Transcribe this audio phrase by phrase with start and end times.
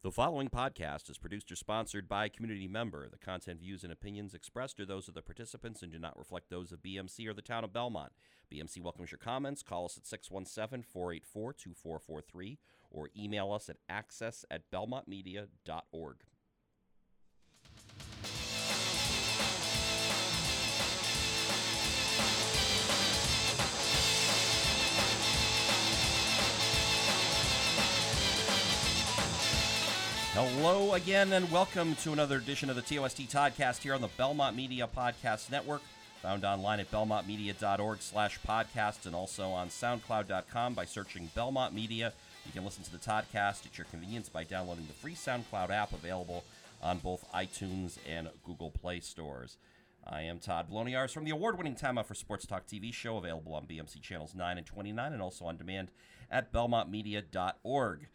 [0.00, 3.08] The following podcast is produced or sponsored by a community member.
[3.08, 6.50] The content, views, and opinions expressed are those of the participants and do not reflect
[6.50, 8.12] those of BMC or the town of Belmont.
[8.48, 9.64] BMC welcomes your comments.
[9.64, 12.58] Call us at 617 484 2443
[12.92, 16.16] or email us at access at belmontmedia.org.
[30.40, 34.54] Hello again, and welcome to another edition of the TOST Podcast here on the Belmont
[34.54, 35.82] Media Podcast Network,
[36.22, 42.12] found online at belmontmedia.org slash podcast and also on soundcloud.com by searching Belmont Media.
[42.46, 45.92] You can listen to the podcast at your convenience by downloading the free SoundCloud app
[45.92, 46.44] available
[46.80, 49.56] on both iTunes and Google Play stores.
[50.06, 53.54] I am Todd Bloniars from the award-winning Time Out for Sports Talk TV show, available
[53.54, 55.90] on BMC channels 9 and 29, and also on demand
[56.30, 58.06] at belmontmedia.org.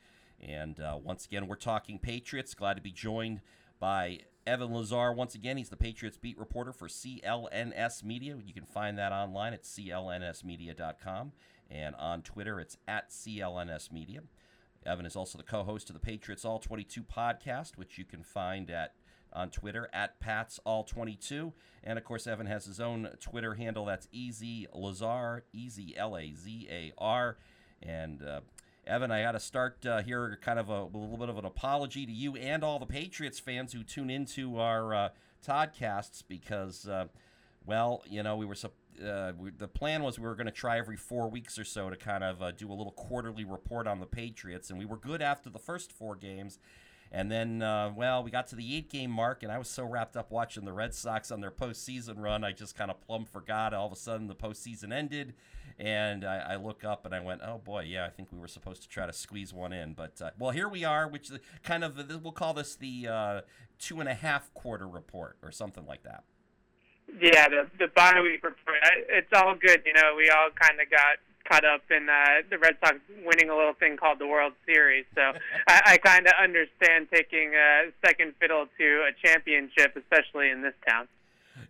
[0.43, 2.53] And uh, once again, we're talking Patriots.
[2.53, 3.41] Glad to be joined
[3.79, 5.13] by Evan Lazar.
[5.13, 8.35] Once again, he's the Patriots beat reporter for CLNS Media.
[8.43, 11.31] You can find that online at clnsmedia.com.
[11.71, 14.21] And on Twitter, it's at CLNS Media.
[14.85, 18.69] Evan is also the co-host of the Patriots All 22 podcast, which you can find
[18.69, 18.93] at
[19.31, 21.53] on Twitter at Pats All 22,
[21.83, 23.85] and of course Evan has his own Twitter handle.
[23.85, 27.37] That's Easy Lazar, Easy L A Z A R,
[27.81, 28.41] and uh,
[28.85, 31.45] Evan, I got to start uh, here, kind of a, a, little bit of an
[31.45, 35.09] apology to you and all the Patriots fans who tune into our uh,
[35.45, 37.05] Toddcasts because, uh,
[37.65, 38.55] well, you know, we were
[39.03, 41.89] uh, we, the plan was we were going to try every four weeks or so
[41.89, 44.97] to kind of uh, do a little quarterly report on the Patriots, and we were
[44.97, 46.59] good after the first four games.
[47.11, 49.85] And then, uh, well, we got to the eight game mark, and I was so
[49.85, 53.25] wrapped up watching the Red Sox on their postseason run, I just kind of plumb
[53.25, 53.73] forgot.
[53.73, 55.35] All of a sudden, the postseason ended,
[55.79, 58.47] and I, I, look up and I went, oh boy, yeah, I think we were
[58.47, 59.93] supposed to try to squeeze one in.
[59.93, 61.31] But, uh, well, here we are, which
[61.63, 63.41] kind of, we'll call this the uh,
[63.79, 66.23] two and a half quarter report or something like that.
[67.21, 68.77] Yeah, the, the bye week report,
[69.09, 69.83] it's all good.
[69.85, 71.17] You know, we all kind of got
[71.49, 75.05] caught up in uh, the Red Sox winning a little thing called the World Series.
[75.15, 75.21] So
[75.67, 80.73] I, I kind of understand taking a second fiddle to a championship, especially in this
[80.87, 81.07] town.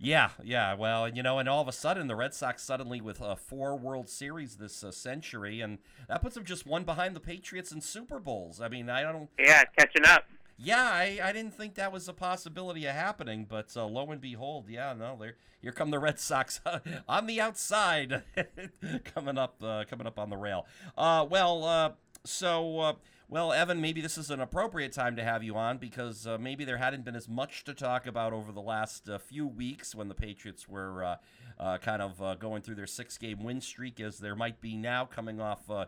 [0.03, 0.73] Yeah, yeah.
[0.73, 3.77] Well, you know, and all of a sudden, the Red Sox suddenly with uh, four
[3.77, 5.77] World Series this uh, century, and
[6.09, 8.59] that puts them just one behind the Patriots in Super Bowls.
[8.59, 9.29] I mean, I don't.
[9.39, 10.25] Yeah, catching up.
[10.57, 14.19] Yeah, I, I didn't think that was a possibility of happening, but uh, lo and
[14.19, 16.59] behold, yeah, no, there here come the Red Sox
[17.07, 18.23] on the outside,
[19.15, 20.65] coming up, uh, coming up on the rail.
[20.97, 21.91] Uh, well, uh,
[22.25, 22.93] so uh,
[23.29, 26.65] well, Evan, maybe this is an appropriate time to have you on because uh, maybe
[26.65, 30.07] there hadn't been as much to talk about over the last uh, few weeks when
[30.07, 31.15] the Patriots were uh,
[31.59, 34.75] uh kind of uh, going through their six game win streak as there might be
[34.75, 35.69] now coming off.
[35.69, 35.85] Uh,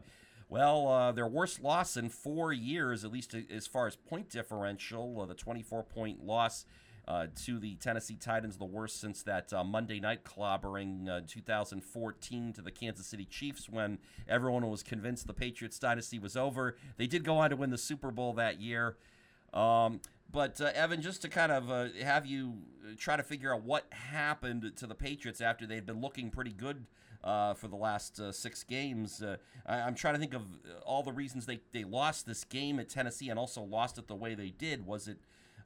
[0.47, 5.33] well, their worst loss in four years, at least as far as point differential, the
[5.33, 6.65] 24 point loss
[7.07, 12.53] uh, to the Tennessee Titans, the worst since that uh, Monday night clobbering uh, 2014
[12.53, 16.77] to the Kansas City Chiefs when everyone was convinced the Patriots dynasty was over.
[16.97, 18.97] They did go on to win the Super Bowl that year.
[19.53, 20.01] Um,
[20.31, 23.63] but uh, Evan, just to kind of uh, have you uh, try to figure out
[23.63, 26.85] what happened to the Patriots after they'd been looking pretty good
[27.23, 30.43] uh, for the last uh, six games, uh, I- am trying to think of
[30.85, 34.15] all the reasons they, they lost this game at Tennessee and also lost it the
[34.15, 34.85] way they did.
[34.85, 35.17] Was it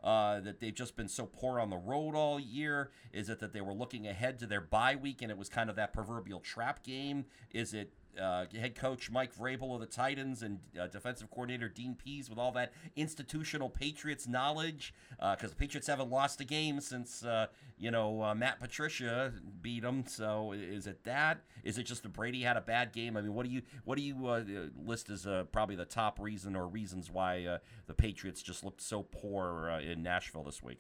[0.03, 2.91] uh, that they've just been so poor on the road all year?
[3.11, 5.69] Is it that they were looking ahead to their bye week and it was kind
[5.69, 7.25] of that proverbial trap game?
[7.51, 11.95] Is it uh, head coach Mike Vrabel of the Titans and uh, defensive coordinator Dean
[11.95, 16.81] Pees with all that institutional Patriots knowledge, because uh, the Patriots haven't lost a game
[16.81, 17.47] since uh,
[17.79, 20.03] you know uh, Matt Patricia beat them.
[20.07, 21.41] So is it that?
[21.63, 23.17] Is it just that Brady had a bad game?
[23.17, 24.44] I mean, what do you what do you uh,
[24.85, 29.69] list as probably the top reason or reasons why the Patriots just looked so poor
[29.84, 30.79] in Nashville this week?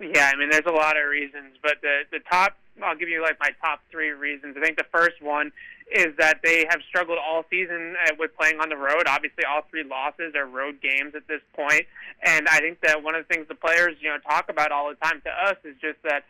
[0.00, 3.20] Yeah, I mean, there's a lot of reasons, but the the top, I'll give you
[3.20, 4.56] like my top three reasons.
[4.56, 5.50] I think the first one
[5.90, 9.04] is that they have struggled all season uh, with playing on the road.
[9.08, 11.82] Obviously, all three losses are road games at this point,
[12.22, 14.88] and I think that one of the things the players, you know, talk about all
[14.88, 16.24] the time to us is just that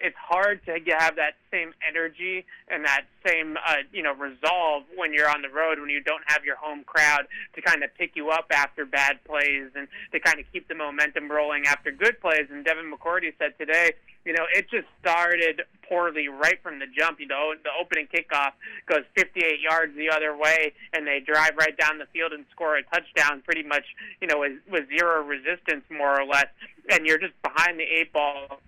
[0.00, 5.12] it's hard to have that same energy and that same uh, you know resolve when
[5.12, 8.16] you're on the road when you don't have your home crowd to kind of pick
[8.16, 12.20] you up after bad plays and to kind of keep the momentum rolling after good
[12.20, 12.46] plays.
[12.50, 13.92] And Devin McCourty said today,
[14.24, 17.18] you know, it just started poorly right from the jump.
[17.20, 18.52] You know, the opening kickoff
[18.86, 22.76] goes 58 yards the other way, and they drive right down the field and score
[22.76, 23.84] a touchdown, pretty much,
[24.20, 26.46] you know, with, with zero resistance more or less.
[26.90, 28.60] And you're just behind the eight ball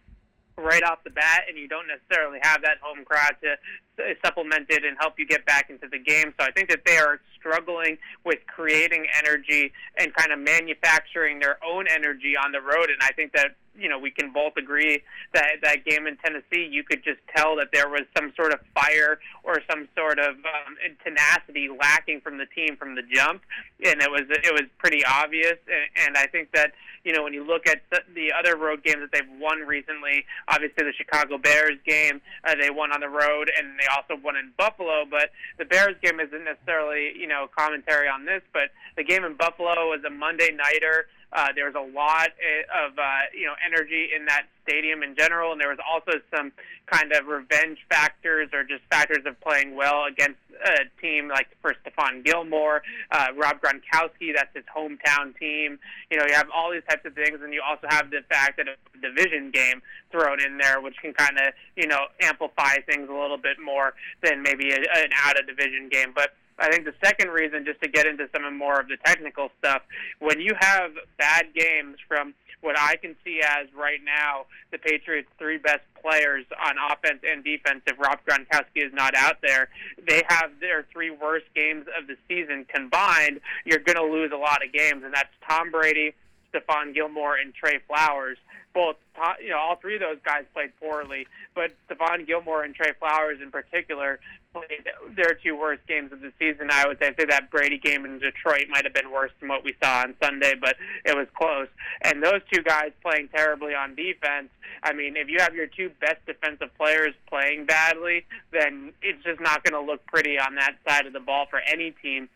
[0.57, 3.57] right off the bat, and you don't necessarily have that home crowd to
[4.25, 6.33] supplement it and help you get back into the game.
[6.39, 11.59] So I think that they are struggling with creating energy and kind of manufacturing their
[11.65, 12.91] own energy on the road.
[12.91, 16.69] And I think that you know we can both agree that that game in Tennessee,
[16.71, 20.37] you could just tell that there was some sort of fire or some sort of
[20.37, 23.43] um, tenacity lacking from the team from the jump,
[23.85, 25.59] and it was it was pretty obvious.
[25.67, 26.73] And, and I think that
[27.05, 30.25] you know when you look at the, the other road games that they've won recently,
[30.49, 34.37] obviously the Chicago Bears game, uh, they won on the road, and they also won
[34.37, 35.05] in Buffalo.
[35.09, 39.35] But the Bears game isn't necessarily you know commentary on this, but the game in
[39.35, 41.07] Buffalo was a Monday nighter.
[41.35, 43.03] Uh, there was a lot eh, of uh,
[43.37, 46.53] you know energy in that stadium in general, and there was also some
[46.87, 51.75] kind of revenge factors or just factors of playing well against a team like for
[51.83, 54.35] Stephon Gilmore, uh, Rob Gronkowski.
[54.35, 55.79] That's his hometown team.
[56.11, 58.57] You know, you have all these types of things, and you also have the fact
[58.59, 59.83] that a division game
[60.13, 63.95] thrown in there, which can kind of you know amplify things a little bit more
[64.23, 67.81] than maybe a, an out of division game, but I think the second reason, just
[67.83, 69.83] to get into some more of the technical stuff,
[70.21, 75.29] when you have bad games from what I can see as right now the Patriots'
[75.39, 79.69] three best players on offense and defense, if Rob Gronkowski is not out there,
[80.07, 83.41] they have their three worst games of the season combined.
[83.65, 86.15] You're going to lose a lot of games, and that's Tom Brady,
[86.53, 88.39] Stephon Gilmore, and Trey Flowers
[88.75, 88.97] both,
[89.41, 93.39] you know, all three of those guys played poorly, but Stephon Gilmore and Trey Flowers
[93.41, 94.19] in particular
[94.55, 96.69] played their two worst games of the season.
[96.71, 99.65] I would say, say that Brady game in Detroit might have been worse than what
[99.65, 101.67] we saw on Sunday, but it was close.
[102.03, 104.49] And those two guys playing terribly on defense.
[104.83, 109.41] I mean, if you have your two best defensive players playing badly, then it's just
[109.41, 112.29] not going to look pretty on that side of the ball for any team.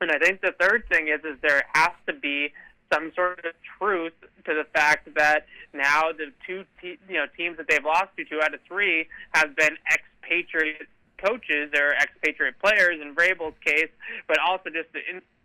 [0.00, 2.52] And I think the third thing is, is there has to be
[2.92, 4.12] some sort of truth
[4.44, 8.24] to the fact that now the two te- you know teams that they've lost to,
[8.24, 10.88] two out of three, have been expatriate
[11.24, 13.90] coaches or expatriate players in Vrabel's case,
[14.26, 15.00] but also just the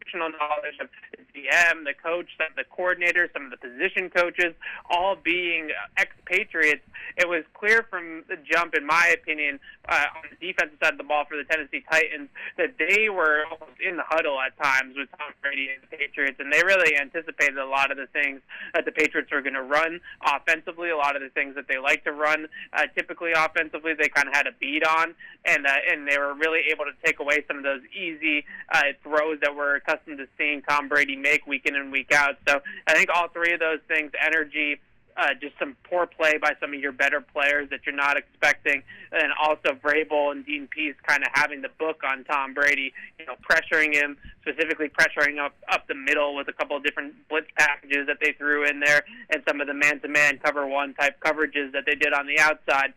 [0.07, 4.09] institutional knowledge of the GM, the coach, some of the coordinator, some of the position
[4.09, 4.53] coaches,
[4.89, 5.69] all being
[5.99, 6.83] expatriates.
[7.17, 10.97] It was clear from the jump, in my opinion, uh, on the defensive side of
[10.97, 14.95] the ball for the Tennessee Titans, that they were almost in the huddle at times
[14.97, 18.41] with Tom Brady and the Patriots, and they really anticipated a lot of the things
[18.73, 21.77] that the Patriots were going to run offensively, a lot of the things that they
[21.77, 25.13] like to run uh, typically offensively, they kind of had a beat on,
[25.45, 28.83] and uh, and they were really able to take away some of those easy uh,
[29.03, 32.35] throws that we're accustomed to seeing Tom Brady make week in and week out.
[32.47, 34.79] So I think all three of those things, energy,
[35.17, 38.83] uh, just some poor play by some of your better players that you're not expecting,
[39.11, 43.25] and also Vrabel and Dean Pees kind of having the book on Tom Brady, you
[43.25, 47.47] know, pressuring him, specifically pressuring up up the middle with a couple of different blitz
[47.57, 51.71] packages that they threw in there, and some of the man-to-man cover one type coverages
[51.73, 52.93] that they did on the outside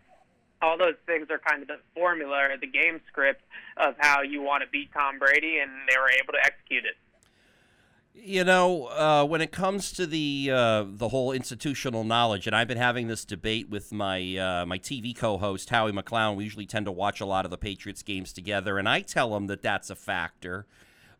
[0.62, 3.42] all those things are kind of the formula or the game script
[3.76, 6.96] of how you want to beat Tom Brady, and they were able to execute it.
[8.12, 12.68] You know, uh, when it comes to the uh, the whole institutional knowledge, and I've
[12.68, 16.36] been having this debate with my uh, my TV co-host Howie McClown.
[16.36, 19.34] We usually tend to watch a lot of the Patriots games together, and I tell
[19.36, 20.66] him that that's a factor.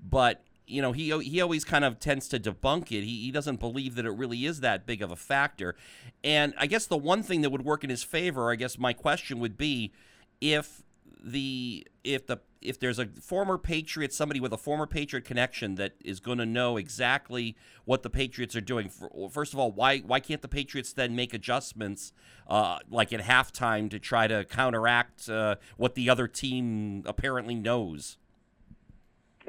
[0.03, 3.03] But you know, he he always kind of tends to debunk it.
[3.05, 5.75] He, he doesn't believe that it really is that big of a factor.
[6.23, 8.93] And I guess the one thing that would work in his favor, I guess my
[8.93, 9.93] question would be
[10.41, 10.83] if
[11.23, 15.93] the if the if there's a former patriot somebody with a former patriot connection that
[16.05, 18.91] is going to know exactly what the patriots are doing
[19.31, 22.13] first of all why why can't the patriots then make adjustments
[22.49, 28.17] uh, like at halftime to try to counteract uh, what the other team apparently knows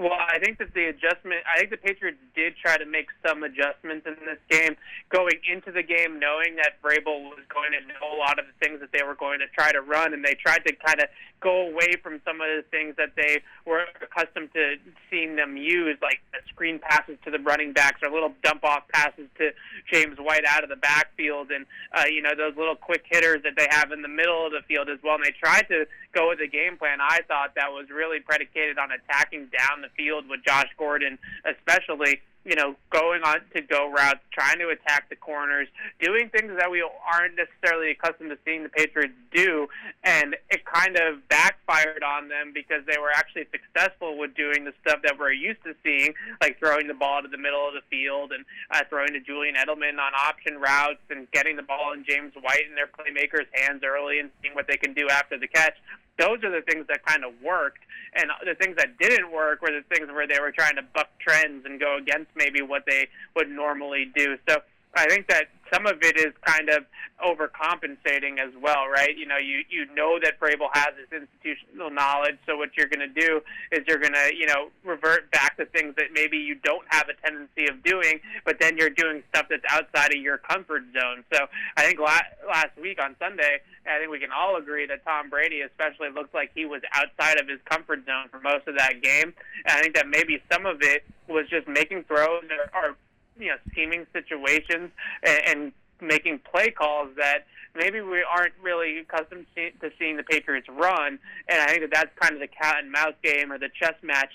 [0.02, 3.44] well, I think that the adjustment, I think the Patriots did try to make some
[3.44, 4.76] adjustments in this game,
[5.14, 8.58] going into the game knowing that Vrabel was going to know a lot of the
[8.58, 11.08] things that they were going to try to run, and they tried to kind of
[11.40, 14.78] go away from some of the things that they were accustomed to
[15.10, 19.30] seeing them use, like screen passes to the running backs or little dump off passes
[19.38, 19.52] to
[19.92, 23.54] James White out of the backfield, and uh, you know those little quick hitters that
[23.56, 25.16] they have in the middle of the field as well.
[25.16, 27.00] And they tried to go with a game plan.
[27.02, 32.22] I thought that was really predicated on attacking down the field with Josh Gordon, especially
[32.44, 35.68] you know, going on to go routes, trying to attack the corners,
[36.00, 39.68] doing things that we aren't necessarily accustomed to seeing the Patriots do,
[40.04, 44.74] and it kind of backfired on them because they were actually successful with doing the
[44.82, 47.86] stuff that we're used to seeing, like throwing the ball to the middle of the
[47.92, 52.04] field and uh, throwing to Julian Edelman on option routes and getting the ball in
[52.04, 55.48] James White and their playmakers' hands early and seeing what they can do after the
[55.48, 55.78] catch
[56.20, 57.80] those are the things that kind of worked,
[58.14, 61.10] and the things that didn't work were the things where they were trying to buck
[61.20, 64.38] trends and go against maybe what they would normally do.
[64.48, 64.62] So
[64.96, 66.86] I think that some of it is kind of
[67.24, 69.16] overcompensating as well, right?
[69.18, 73.08] You know, you you know that Vrabel has this institutional knowledge, so what you're going
[73.08, 76.56] to do is you're going to, you know, revert back to things that maybe you
[76.56, 80.38] don't have a tendency of doing, but then you're doing stuff that's outside of your
[80.38, 81.24] comfort zone.
[81.34, 81.46] So
[81.78, 85.30] I think la- last week on Sunday, I think we can all agree that Tom
[85.30, 89.02] Brady, especially, looks like he was outside of his comfort zone for most of that
[89.02, 89.34] game.
[89.66, 92.96] And I think that maybe some of it was just making throws or, or
[93.42, 94.92] you know, scheming situations
[95.24, 97.46] and, and making play calls that
[97.76, 101.20] maybe we aren't really accustomed to seeing the Patriots run.
[101.48, 103.96] And I think that that's kind of the cat and mouse game or the chess
[104.02, 104.32] match,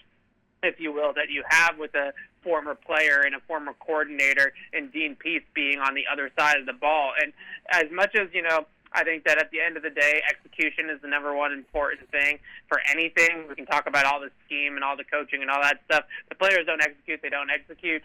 [0.63, 4.93] if you will, that you have with a former player and a former coordinator and
[4.93, 7.13] Dean Pees being on the other side of the ball.
[7.21, 7.33] And
[7.71, 10.89] as much as, you know, I think that at the end of the day, execution
[10.89, 13.45] is the number one important thing for anything.
[13.49, 16.05] We can talk about all the scheme and all the coaching and all that stuff.
[16.31, 18.03] The players don't execute; they don't execute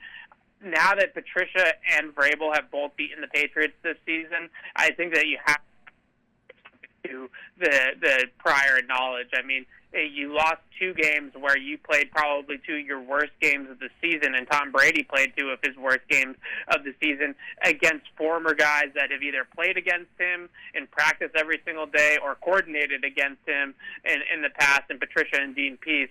[0.63, 5.27] now that Patricia and Vrabel have both beaten the Patriots this season, I think that
[5.27, 5.59] you have
[7.05, 9.29] to the the prior knowledge.
[9.33, 13.31] I mean, eh, you lost two games where you played probably two of your worst
[13.41, 16.35] games of the season, and Tom Brady played two of his worst games
[16.67, 21.59] of the season against former guys that have either played against him in practice every
[21.65, 23.73] single day or coordinated against him
[24.05, 26.09] in, in the past, and Patricia and Dean Pees.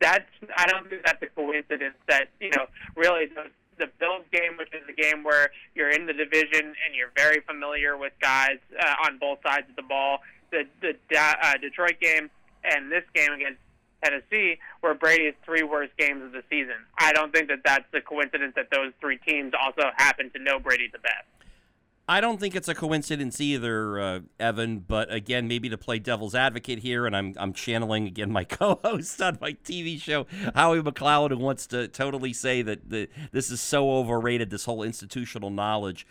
[0.00, 3.50] That's I don't think that's a coincidence that you know really those
[3.80, 7.40] the Bills game, which is a game where you're in the division and you're very
[7.40, 10.18] familiar with guys uh, on both sides of the ball.
[10.52, 12.30] The the uh, Detroit game
[12.62, 13.58] and this game against
[14.04, 16.76] Tennessee were Brady's three worst games of the season.
[16.98, 20.58] I don't think that that's a coincidence that those three teams also happen to know
[20.58, 21.26] Brady the best.
[22.10, 24.80] I don't think it's a coincidence either, uh, Evan.
[24.80, 29.22] But again, maybe to play devil's advocate here, and I'm I'm channeling again my co-host
[29.22, 30.26] on my TV show,
[30.56, 34.50] Howie McLeod, who wants to totally say that the, this is so overrated.
[34.50, 36.04] This whole institutional knowledge.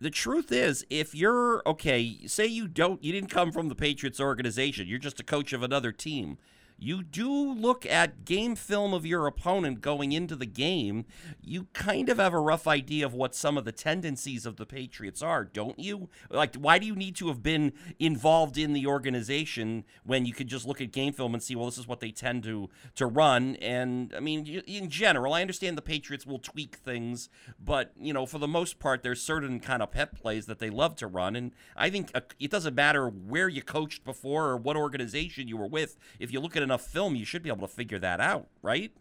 [0.00, 4.20] The truth is, if you're okay, say you don't, you didn't come from the Patriots
[4.20, 6.38] organization, you're just a coach of another team
[6.78, 11.04] you do look at game film of your opponent going into the game,
[11.40, 14.66] you kind of have a rough idea of what some of the tendencies of the
[14.66, 16.08] Patriots are, don't you?
[16.30, 20.48] Like, why do you need to have been involved in the organization when you could
[20.48, 23.06] just look at game film and see, well, this is what they tend to to
[23.06, 23.56] run?
[23.56, 27.28] And I mean, in general, I understand the Patriots will tweak things,
[27.62, 30.70] but you know, for the most part, there's certain kind of pet plays that they
[30.70, 34.56] love to run, and I think uh, it doesn't matter where you coached before or
[34.56, 35.96] what organization you were with.
[36.18, 38.92] If you look at enough film, you should be able to figure that out, right?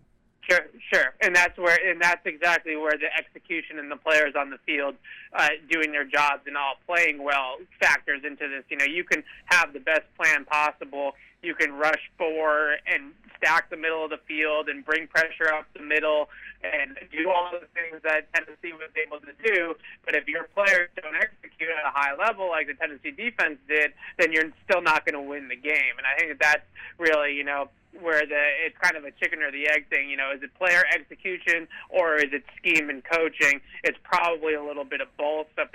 [0.50, 4.50] Sure, sure, and that's where, and that's exactly where the execution and the players on
[4.50, 4.96] the field
[5.34, 8.66] uh, doing their jobs and all playing well factors into this.
[8.70, 11.14] You know, you can have the best plan possible.
[11.44, 15.66] You can rush four and stack the middle of the field and bring pressure up
[15.76, 16.30] the middle
[16.64, 19.76] and do all the things that Tennessee was able to do.
[20.06, 23.92] But if your players don't execute at a high level like the Tennessee defense did,
[24.18, 26.00] then you're still not going to win the game.
[26.00, 26.66] And I think that that's
[26.98, 27.68] really, you know,
[28.00, 30.10] where the it's kind of a chicken or the egg thing.
[30.10, 33.60] You know, is it player execution or is it scheme and coaching?
[33.84, 35.48] It's probably a little bit of both.
[35.56, 35.70] But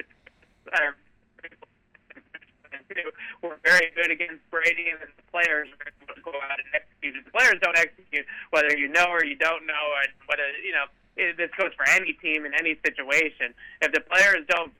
[3.42, 5.92] we're very good against Brady, and the players are
[6.22, 7.16] go out and execute.
[7.16, 10.72] If the players don't execute, whether you know or you don't know, and whether you
[10.72, 13.54] know it, this goes for any team in any situation.
[13.82, 14.72] If the players don't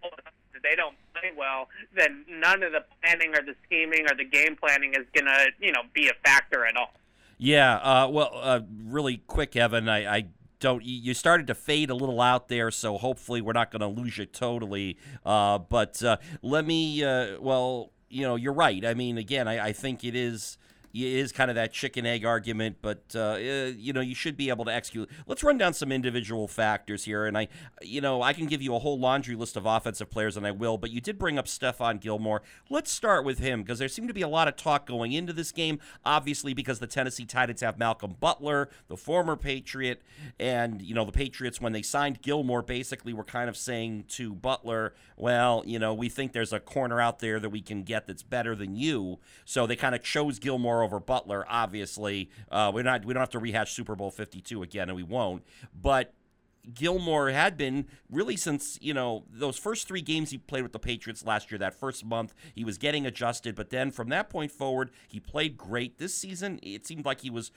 [0.62, 4.56] they don't play well, then none of the planning or the scheming or the game
[4.56, 6.92] planning is gonna you know be a factor at all.
[7.38, 7.76] Yeah.
[7.76, 9.88] Uh, well, uh, really quick, Evan.
[9.88, 10.26] I, I
[10.60, 13.86] don't you started to fade a little out there so hopefully we're not going to
[13.86, 18.84] lose you totally uh, but uh, let me uh, well you know, you're right.
[18.84, 20.58] I mean, again, I, I think it is
[20.94, 24.36] it is kind of that chicken egg argument, but uh, uh, you know you should
[24.36, 25.08] be able to execute.
[25.26, 27.48] Let's run down some individual factors here, and I,
[27.82, 30.50] you know, I can give you a whole laundry list of offensive players, and I
[30.50, 30.78] will.
[30.78, 32.42] But you did bring up Stephon Gilmore.
[32.70, 35.32] Let's start with him because there seemed to be a lot of talk going into
[35.32, 35.78] this game.
[36.04, 40.02] Obviously, because the Tennessee Titans have Malcolm Butler, the former Patriot,
[40.38, 44.34] and you know the Patriots when they signed Gilmore basically were kind of saying to
[44.34, 48.06] Butler, well, you know, we think there's a corner out there that we can get
[48.06, 49.18] that's better than you.
[49.44, 51.44] So they kind of chose Gilmore over Butler.
[51.48, 55.02] Obviously, uh, we're not we don't have to rehash Super Bowl 52 again, and we
[55.02, 55.44] won't.
[55.78, 56.14] But
[56.72, 60.78] Gilmore had been really since you know those first three games he played with the
[60.78, 61.58] Patriots last year.
[61.58, 65.56] That first month he was getting adjusted, but then from that point forward he played
[65.58, 65.98] great.
[65.98, 67.50] This season it seemed like he was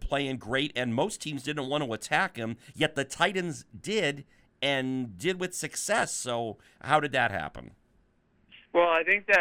[0.00, 2.56] playing great, and most teams didn't want to attack him.
[2.74, 4.24] Yet the Titans did,
[4.60, 6.12] and did with success.
[6.12, 7.72] So how did that happen?
[8.76, 9.40] Well, I think that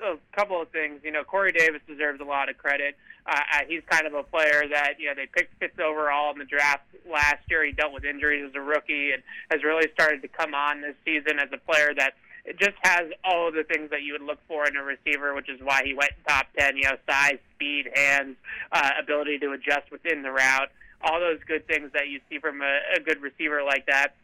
[0.00, 1.02] a couple of things.
[1.04, 2.96] You know, Corey Davis deserves a lot of credit.
[3.26, 6.38] Uh, uh, he's kind of a player that you know they picked fifth overall in
[6.38, 7.66] the draft last year.
[7.66, 10.94] He dealt with injuries as a rookie and has really started to come on this
[11.04, 12.14] season as a player that
[12.58, 15.50] just has all of the things that you would look for in a receiver, which
[15.50, 18.36] is why he went top 10, you know, size, speed, hands,
[18.72, 20.70] uh, ability to adjust within the route,
[21.02, 24.14] all those good things that you see from a, a good receiver like that.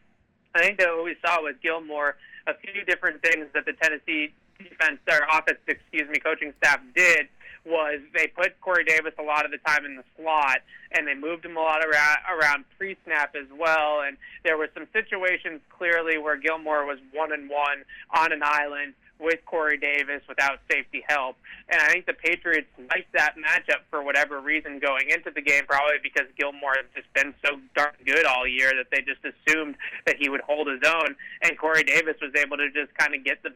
[0.55, 2.15] I think that what we saw with Gilmore,
[2.49, 7.27] a few different things that the Tennessee defense or offense, excuse me, coaching staff did
[7.65, 10.59] was they put Corey Davis a lot of the time in the slot,
[10.91, 14.01] and they moved him a lot around, around pre-snap as well.
[14.01, 17.83] And there were some situations clearly where Gilmore was one and one
[18.15, 21.35] on an island with Corey Davis without safety help.
[21.69, 25.63] And I think the Patriots liked that matchup for whatever reason going into the game,
[25.67, 29.75] probably because Gilmore has just been so darn good all year that they just assumed
[30.05, 31.15] that he would hold his own.
[31.41, 33.53] And Corey Davis was able to just kind of get the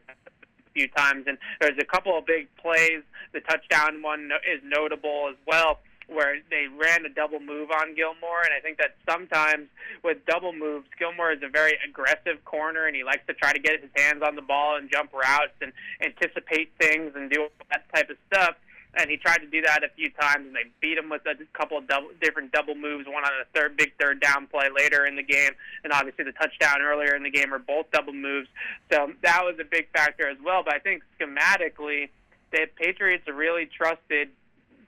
[0.74, 1.24] few times.
[1.26, 3.02] And there's a couple of big plays.
[3.32, 8.42] The touchdown one is notable as well where they ran a double move on Gilmore,
[8.42, 9.68] and I think that sometimes
[10.02, 13.58] with double moves, Gilmore is a very aggressive corner, and he likes to try to
[13.58, 17.84] get his hands on the ball and jump routes and anticipate things and do that
[17.94, 18.56] type of stuff
[18.96, 21.34] and he tried to do that a few times, and they beat him with a
[21.56, 23.06] couple of double, different double moves.
[23.06, 26.32] One on a third big third down play later in the game, and obviously the
[26.32, 28.48] touchdown earlier in the game are both double moves.
[28.92, 30.62] So that was a big factor as well.
[30.64, 32.10] But I think schematically,
[32.52, 34.30] the Patriots really trusted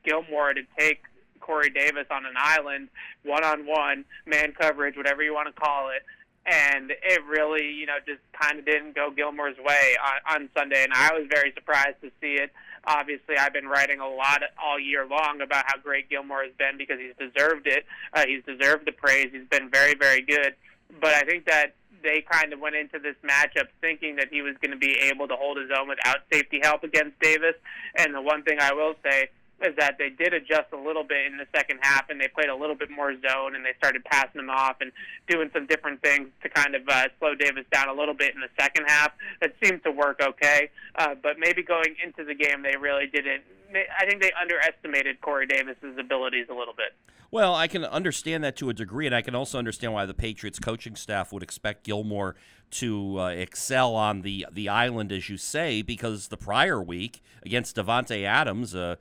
[0.07, 1.03] Gilmore to take
[1.41, 2.89] Corey Davis on an island,
[3.25, 6.03] one on one, man coverage, whatever you want to call it.
[6.47, 9.97] And it really, you know, just kind of didn't go Gilmore's way
[10.29, 12.53] on, on Sunday, and I was very surprised to see it
[12.87, 16.79] obviously I've been writing a lot all year long about how great Gilmore has been
[16.79, 17.85] because he's deserved it.
[18.13, 19.31] Uh, he's deserved the praise.
[19.33, 20.55] He's been very, very good.
[21.01, 24.55] But I think that they kind of went into this matchup thinking that he was
[24.61, 27.55] going to be able to hold his own without safety help against Davis.
[27.97, 29.29] And the one thing I will say
[29.63, 32.49] is that they did adjust a little bit in the second half and they played
[32.49, 34.93] a little bit more zone and they started passing them off and
[35.29, 38.41] doing some different things to kind of uh, slow Davis down a little bit in
[38.41, 39.13] the second half.
[39.41, 43.43] That seemed to work okay, uh, but maybe going into the game they really didn't.
[43.75, 46.95] I think they underestimated Corey Davis's abilities a little bit.
[47.31, 50.15] Well, I can understand that to a degree, and I can also understand why the
[50.15, 52.37] Patriots coaching staff would expect Gilmore
[52.71, 57.77] to uh, excel on the the island, as you say, because the prior week against
[57.77, 58.97] Davante Adams, uh,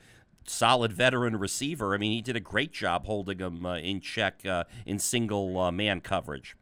[0.49, 1.93] solid veteran receiver.
[1.93, 5.59] I mean, he did a great job holding him uh, in check uh, in single
[5.59, 6.55] uh, man coverage.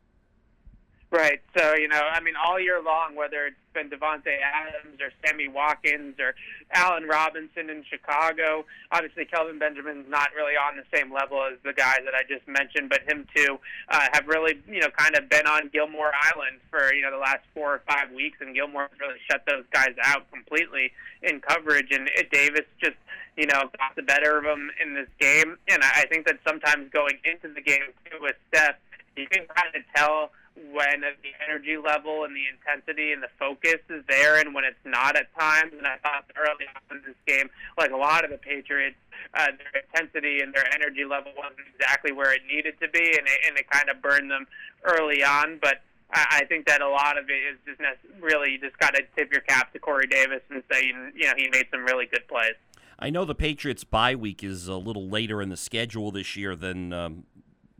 [1.11, 1.41] Right.
[1.55, 5.47] So, you know, I mean, all year long, whether it's been Davante Adams or Sammy
[5.47, 6.33] Watkins or
[6.71, 11.73] Allen Robinson in Chicago, obviously Kelvin Benjamin's not really on the same level as the
[11.73, 15.29] guys that I just mentioned, but him too uh, have really, you know, kind of
[15.29, 18.89] been on Gilmore Island for, you know, the last four or five weeks, and Gilmore
[18.99, 20.91] really shut those guys out completely
[21.21, 21.89] in coverage.
[21.91, 22.97] And it, Davis just,
[23.37, 25.57] you know, got the better of him in this game.
[25.69, 28.75] And I, think that sometimes going into the game too with Steph,
[29.15, 30.31] you can kind of tell–
[30.71, 34.83] when the energy level and the intensity and the focus is there and when it's
[34.85, 35.73] not at times.
[35.77, 38.97] And I thought early on in this game, like a lot of the Patriots,
[39.33, 43.25] uh, their intensity and their energy level wasn't exactly where it needed to be, and
[43.25, 44.45] it, and it kind of burned them
[44.83, 45.57] early on.
[45.61, 45.81] But
[46.13, 47.81] I, I think that a lot of it is just
[48.21, 51.33] really you just got to tip your cap to Corey Davis and say, you know,
[51.35, 52.55] he made some really good plays.
[52.99, 56.55] I know the Patriots' bye week is a little later in the schedule this year
[56.55, 57.23] than um,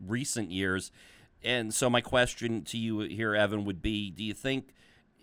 [0.04, 0.90] recent years.
[1.42, 4.74] And so my question to you here, Evan, would be: Do you think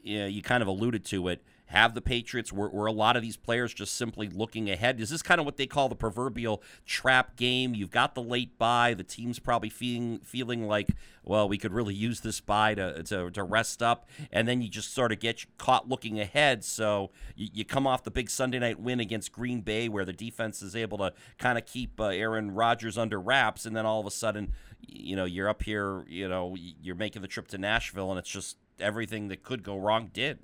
[0.03, 1.43] you, know, you kind of alluded to it?
[1.71, 4.99] Have the Patriots were, were a lot of these players just simply looking ahead?
[4.99, 7.73] Is this kind of what they call the proverbial trap game?
[7.73, 8.93] You've got the late bye.
[8.93, 10.89] The team's probably feeling feeling like,
[11.23, 14.67] well, we could really use this bye to, to, to rest up, and then you
[14.67, 16.65] just sort of get caught looking ahead.
[16.65, 20.13] So you, you come off the big Sunday night win against Green Bay, where the
[20.13, 24.01] defense is able to kind of keep uh, Aaron Rodgers under wraps, and then all
[24.01, 24.51] of a sudden
[24.87, 28.29] you know, you're up here, you know, you're making the trip to Nashville, and it's
[28.29, 30.39] just everything that could go wrong did.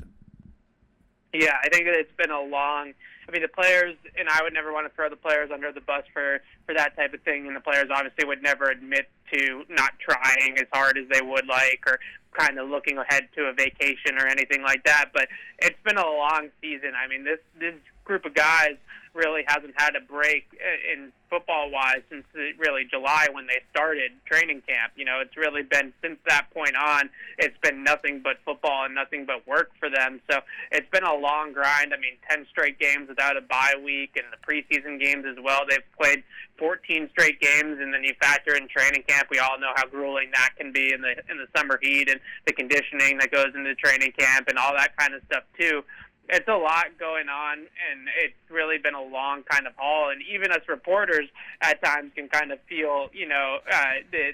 [1.38, 2.94] Yeah, I think that it's been a long.
[3.28, 5.82] I mean, the players, and I would never want to throw the players under the
[5.82, 7.46] bus for for that type of thing.
[7.46, 11.46] And the players obviously would never admit to not trying as hard as they would
[11.46, 12.00] like, or
[12.34, 15.12] kind of looking ahead to a vacation or anything like that.
[15.14, 15.28] But
[15.60, 16.94] it's been a long season.
[16.98, 17.76] I mean, this this
[18.08, 18.78] group of guys
[19.18, 20.46] really hasn't had a break
[20.94, 22.24] in football wise since
[22.58, 24.94] really July when they started training camp.
[24.96, 28.94] You know, it's really been since that point on, it's been nothing but football and
[28.94, 30.22] nothing but work for them.
[30.30, 30.40] So
[30.72, 31.94] it's been a long grind.
[31.94, 35.62] I mean, 10 straight games without a bye week and the preseason games as well.
[35.68, 36.24] They've played
[36.60, 39.28] 14 straight games and then you factor in training camp.
[39.32, 42.20] We all know how grueling that can be in the in the summer heat and
[42.46, 45.84] the conditioning that goes into training camp and all that kind of stuff too
[46.30, 50.10] it's a lot going on, and it's really been a long kind of haul.
[50.10, 51.28] And even us reporters,
[51.62, 54.34] at times, can kind of feel, you know, uh, that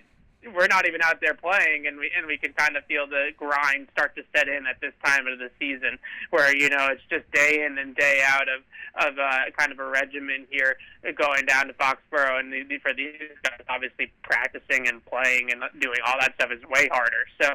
[0.55, 3.29] we're not even out there playing, and we and we can kind of feel the
[3.37, 5.97] grind start to set in at this time of the season,
[6.31, 8.63] where you know it's just day in and day out of
[9.07, 10.75] of uh, kind of a regimen here,
[11.15, 15.99] going down to Foxborough, and the, for these guys, obviously practicing and playing and doing
[16.05, 17.25] all that stuff is way harder.
[17.41, 17.53] So.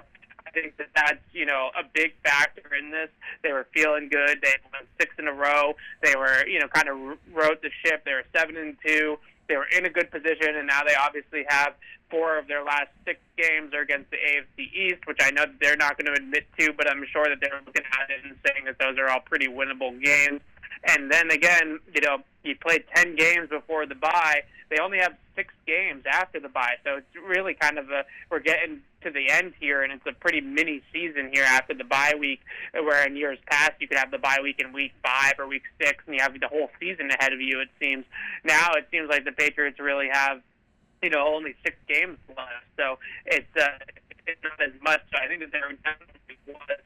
[0.49, 3.11] I think that that's you know a big factor in this.
[3.43, 4.41] They were feeling good.
[4.43, 5.75] They won six in a row.
[6.03, 8.05] They were you know kind of wrote the ship.
[8.05, 11.45] They were seven and two they were in a good position, and now they obviously
[11.49, 11.75] have
[12.11, 15.77] four of their last six games are against the AFC East, which I know they're
[15.77, 18.65] not going to admit to, but I'm sure that they're looking at it and saying
[18.67, 20.41] that those are all pretty winnable games.
[20.85, 24.43] And then again, you know, you played 10 games before the bye.
[24.71, 26.77] They only have six games after the bye.
[26.85, 30.13] So it's really kind of a, we're getting to the end here, and it's a
[30.13, 32.41] pretty mini season here after the bye week,
[32.73, 35.63] where in years past you could have the bye week in week five or week
[35.81, 38.05] six, and you have the whole season ahead of you, it seems.
[38.45, 40.41] Now it seems like the Patriots really have,
[41.03, 42.67] you know, only six games left.
[42.77, 43.79] So it's, uh,
[44.27, 45.01] it's not as much.
[45.13, 46.79] So I think that there definitely was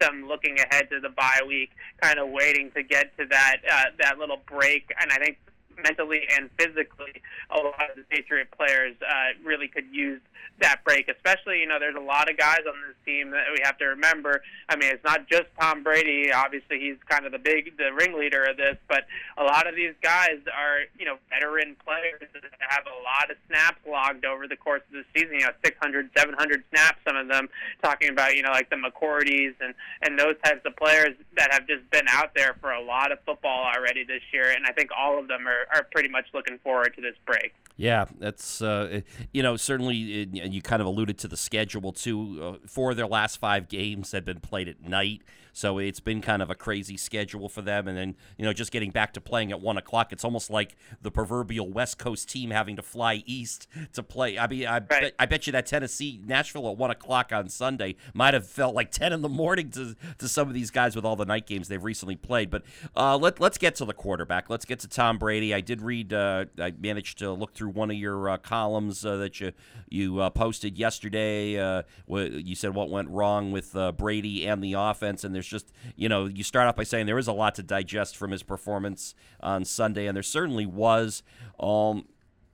[0.00, 3.84] some looking ahead to the bye week, kind of waiting to get to that uh,
[3.98, 4.92] that little break.
[5.00, 5.38] And I think
[5.82, 10.20] mentally and physically, a lot of the Patriot players uh, really could use
[10.60, 11.08] that break.
[11.08, 13.86] Especially, you know, there's a lot of guys on this team that we have to
[13.86, 14.42] remember.
[14.68, 16.32] I mean, it's not just Tom Brady.
[16.32, 19.04] Obviously, he's kind of the big, the ringleader of this, but
[19.36, 23.36] a lot of these guys are, you know, veteran players that have a lot of
[23.48, 25.34] snaps logged over the course of the season.
[25.40, 26.98] You know, 600, 700 snaps.
[27.06, 27.48] Some of them
[27.82, 31.66] talking about, you know, like the McCourties and and those types of players that have
[31.66, 34.50] just been out there for a lot of football already this year.
[34.50, 37.54] And I think all of them are, are pretty much looking forward to this break.
[37.76, 39.02] Yeah, that's uh,
[39.32, 42.40] you know certainly, and you kind of alluded to the schedule too.
[42.62, 45.22] Uh, four of their last five games had been played at night,
[45.56, 47.88] so it's been kind of a crazy schedule for them.
[47.88, 50.76] And then, you know, just getting back to playing at one o'clock, it's almost like
[51.00, 54.38] the proverbial West Coast team having to fly east to play.
[54.38, 54.88] I mean, I, right.
[54.88, 58.74] bet, I bet you that Tennessee, Nashville at one o'clock on Sunday might have felt
[58.74, 61.46] like 10 in the morning to, to some of these guys with all the night
[61.46, 62.50] games they've recently played.
[62.50, 62.62] But
[62.94, 64.50] uh, let, let's get to the quarterback.
[64.50, 65.54] Let's get to Tom Brady.
[65.54, 69.16] I did read, uh, I managed to look through one of your uh, columns uh,
[69.16, 69.52] that you,
[69.88, 71.58] you uh, posted yesterday.
[71.58, 76.08] Uh, you said what went wrong with Brady and the offense, and there's just, you
[76.08, 79.14] know, you start off by saying there is a lot to digest from his performance
[79.40, 81.22] on Sunday, and there certainly was.
[81.60, 82.06] Um,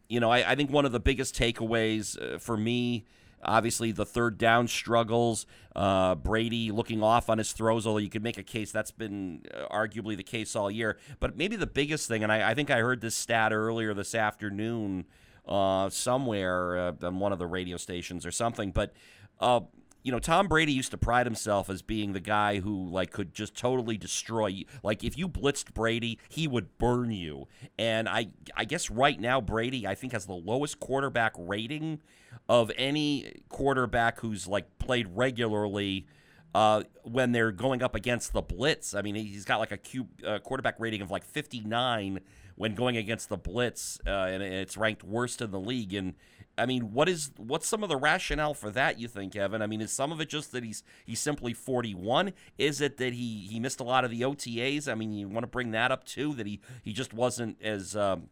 [0.08, 3.04] you know, I, I think one of the biggest takeaways uh, for me
[3.42, 8.22] obviously the third down struggles uh, brady looking off on his throws although you could
[8.22, 12.08] make a case that's been uh, arguably the case all year but maybe the biggest
[12.08, 15.06] thing and i, I think i heard this stat earlier this afternoon
[15.46, 18.92] uh, somewhere uh, on one of the radio stations or something but
[19.40, 19.60] uh,
[20.02, 23.32] you know, Tom Brady used to pride himself as being the guy who like could
[23.32, 24.64] just totally destroy you.
[24.82, 27.46] Like if you blitzed Brady, he would burn you.
[27.78, 32.00] And I I guess right now Brady I think has the lowest quarterback rating
[32.48, 36.06] of any quarterback who's like played regularly
[36.54, 38.94] uh, when they're going up against the blitz.
[38.94, 42.20] I mean, he's got like a Q, uh, quarterback rating of like 59
[42.56, 45.94] when going against the blitz, uh, and it's ranked worst in the league.
[45.94, 46.14] And
[46.58, 48.98] I mean, what is what's some of the rationale for that?
[49.00, 49.62] You think, Evan?
[49.62, 52.32] I mean, is some of it just that he's he's simply 41?
[52.58, 54.86] Is it that he he missed a lot of the OTAs?
[54.86, 56.34] I mean, you want to bring that up too?
[56.34, 58.28] That he he just wasn't as um,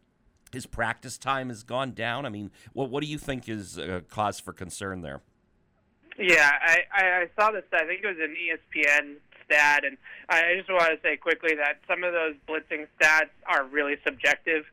[0.53, 2.27] his practice time has gone down.
[2.27, 5.23] I mean, what what do you think is a cause for concern there?
[6.19, 7.65] Yeah, I, I saw this.
[7.73, 9.97] I think it was an ESPN stat, and
[10.29, 14.65] I just want to say quickly that some of those blitzing stats are really subjective.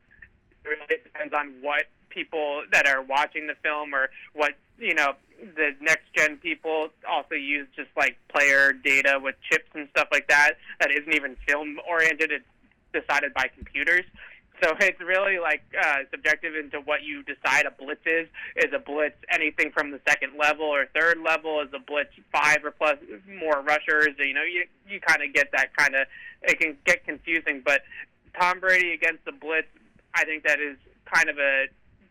[0.64, 5.12] It really depends on what people that are watching the film or what you know
[5.56, 10.26] the next gen people also use just like player data with chips and stuff like
[10.28, 12.44] that that isn't even film oriented it's
[12.92, 14.04] decided by computers
[14.62, 18.28] so it's really like uh, subjective into what you decide a blitz is.
[18.56, 21.60] Is a blitz anything from the second level or third level?
[21.60, 22.96] Is a blitz five or plus
[23.28, 24.14] more rushers?
[24.18, 26.06] You know, you you kind of get that kind of.
[26.42, 27.82] It can get confusing, but
[28.38, 29.66] Tom Brady against the blitz,
[30.14, 30.76] I think that is
[31.12, 31.66] kind of a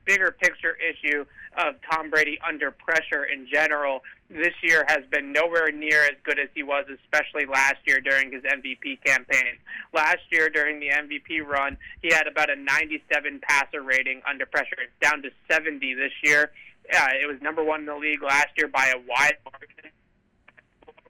[0.08, 1.26] bigger picture issue
[1.58, 6.40] of Tom Brady under pressure in general this year has been nowhere near as good
[6.40, 9.58] as he was, especially last year during his MVP campaign.
[9.94, 14.76] Last year during the MVP run, he had about a 97 passer rating under pressure.
[14.82, 16.52] It's down to 70 this year.
[16.94, 19.92] Uh, it was number one in the league last year by a wide margin.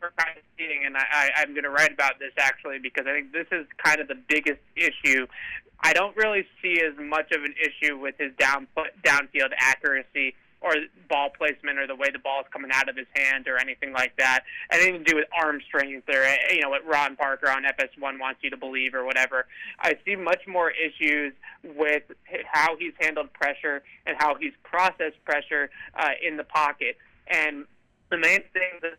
[0.01, 0.11] We're
[0.57, 3.47] seeing, and I, I, I'm going to write about this actually because I think this
[3.51, 5.27] is kind of the biggest issue
[5.79, 8.67] I don't really see as much of an issue with his down
[9.03, 10.73] downfield accuracy or
[11.07, 13.93] ball placement or the way the ball is coming out of his hand or anything
[13.93, 14.43] like that.
[14.71, 18.39] Anything to do with arm strength or you know what Rob Parker on FS1 wants
[18.41, 19.45] you to believe or whatever.
[19.79, 21.33] I see much more issues
[21.63, 22.03] with
[22.51, 26.97] how he's handled pressure and how he's processed pressure uh, in the pocket.
[27.27, 27.65] And
[28.09, 28.97] the main things that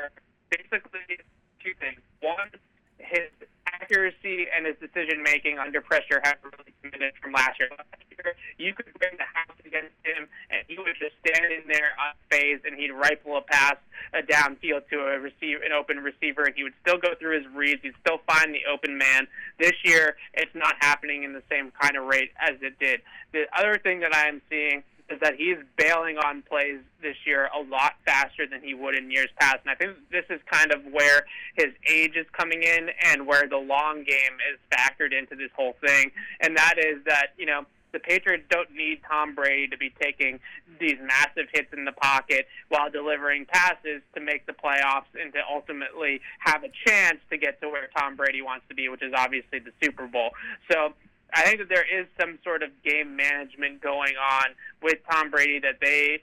[0.00, 0.10] are
[0.50, 1.22] basically
[1.62, 2.00] two things.
[2.20, 2.50] One,
[2.98, 3.30] his
[3.66, 7.68] accuracy and his decision making under pressure have really diminished from last year.
[7.70, 11.66] Last year, you could bring the house against him, and he would just stand in
[11.68, 13.76] there unfazed, and he'd rifle a pass
[14.14, 17.46] a downfield to a receiver, an open receiver, and he would still go through his
[17.52, 17.82] reads.
[17.82, 19.26] He'd still find the open man.
[19.58, 23.00] This year, it's not happening in the same kind of rate as it did.
[23.32, 27.50] The other thing that I am seeing is that he's bailing on plays this year
[27.54, 29.58] a lot faster than he would in years past.
[29.64, 33.46] And I think this is kind of where his age is coming in and where
[33.48, 36.10] the long game is factored into this whole thing.
[36.40, 40.40] And that is that, you know, the Patriots don't need Tom Brady to be taking
[40.80, 45.38] these massive hits in the pocket while delivering passes to make the playoffs and to
[45.48, 49.12] ultimately have a chance to get to where Tom Brady wants to be, which is
[49.16, 50.30] obviously the Super Bowl.
[50.70, 50.92] So
[51.34, 55.58] I think that there is some sort of game management going on with Tom Brady
[55.60, 56.20] that they,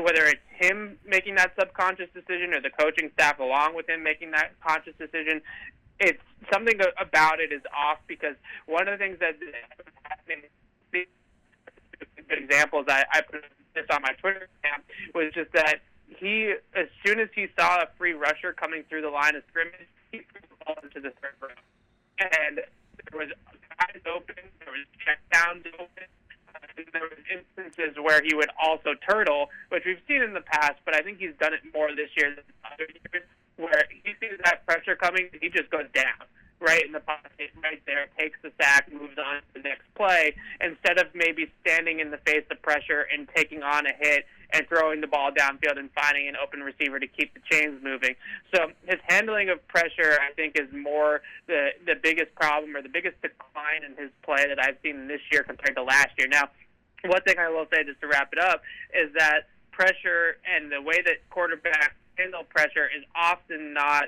[0.00, 4.30] whether it's him making that subconscious decision or the coaching staff along with him making
[4.30, 5.42] that conscious decision,
[5.98, 8.36] it's something about it is off because
[8.66, 9.34] one of the things that
[12.28, 16.86] good examples I, I put this on my Twitter account was just that he, as
[17.04, 20.40] soon as he saw a free rusher coming through the line of scrimmage, he threw
[20.42, 21.48] the ball into the third row,
[22.18, 23.28] and there was
[24.06, 26.06] open, there was check downs open.
[26.54, 30.44] Uh, and there was instances where he would also turtle, which we've seen in the
[30.44, 34.14] past, but I think he's done it more this year than other years, where he
[34.20, 36.26] sees that pressure coming, he just goes down
[36.64, 40.34] right in the pocket, right there, takes the sack, moves on to the next play,
[40.60, 44.66] instead of maybe standing in the face of pressure and taking on a hit and
[44.68, 48.14] throwing the ball downfield and finding an open receiver to keep the chains moving.
[48.54, 52.88] So his handling of pressure, I think, is more the the biggest problem or the
[52.88, 56.28] biggest decline in his play that I've seen this year compared to last year.
[56.28, 56.48] Now,
[57.04, 58.62] one thing I will say just to wrap it up
[58.94, 64.04] is that pressure and the way that quarterbacks handle pressure is often not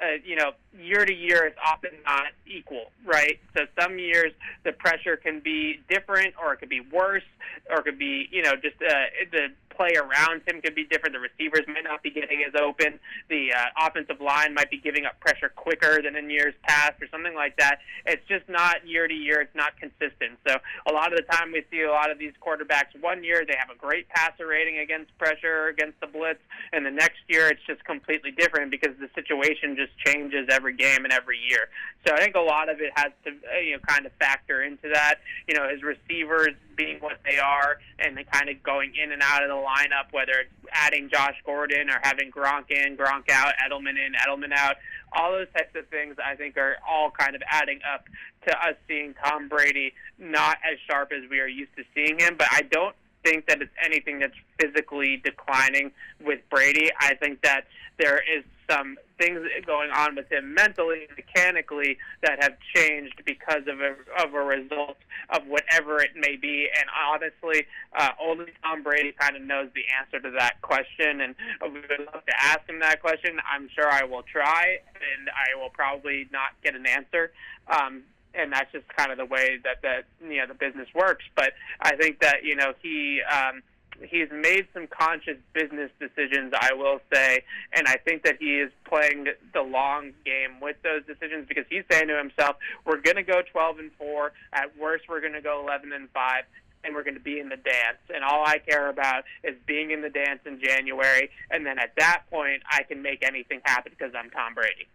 [0.00, 3.38] uh, you know, year to year, it's often not equal, right?
[3.56, 4.32] So some years
[4.64, 7.22] the pressure can be different, or it could be worse,
[7.70, 8.92] or it could be, you know, just uh,
[9.30, 11.14] the play around him could be different.
[11.14, 12.98] The receivers might not be getting as open.
[13.28, 17.08] The uh, offensive line might be giving up pressure quicker than in years past, or
[17.08, 17.78] something like that.
[18.06, 19.40] It's just not year to year.
[19.40, 20.38] It's not consistent.
[20.46, 20.56] So
[20.86, 22.94] a lot of the time we see a lot of these quarterbacks.
[23.00, 26.40] One year they have a great passer rating against pressure, against the blitz,
[26.72, 31.04] and the next year it's just completely different because the situation just changes every game
[31.04, 31.68] and every year.
[32.06, 34.62] So I think a lot of it has to uh, you know kind of factor
[34.62, 35.20] into that.
[35.48, 39.22] You know, his receivers being what they are and they kind of going in and
[39.22, 43.54] out of the lineup, whether it's adding Josh Gordon or having Gronk in, Gronk out,
[43.64, 44.76] Edelman in, Edelman out.
[45.12, 48.04] All those types of things I think are all kind of adding up
[48.46, 52.36] to us seeing Tom Brady not as sharp as we are used to seeing him.
[52.36, 56.90] But I don't think that it's anything that's physically declining with Brady.
[57.00, 57.64] I think that
[57.98, 63.80] there is some things going on with him mentally, mechanically that have changed because of
[63.80, 64.96] a, of a result
[65.30, 66.68] of whatever it may be.
[66.76, 71.20] And honestly, uh, only Tom Brady kind of knows the answer to that question.
[71.20, 73.38] And we would love to ask him that question.
[73.50, 77.32] I'm sure I will try, and I will probably not get an answer.
[77.68, 78.02] Um,
[78.34, 81.24] and that's just kind of the way that that you know the business works.
[81.36, 83.20] But I think that you know he.
[83.22, 83.62] Um,
[84.02, 88.70] he's made some conscious business decisions, I will say, and I think that he is
[88.84, 93.22] playing the long game with those decisions because he's saying to himself, "We're going to
[93.22, 94.32] go 12 and four.
[94.52, 96.44] At worst, we're going to go 11 and five,
[96.84, 99.90] And we're going to be in the dance, and all I care about is being
[99.90, 101.30] in the dance in January.
[101.50, 104.86] And then at that point, I can make anything happen because I'm Tom Brady.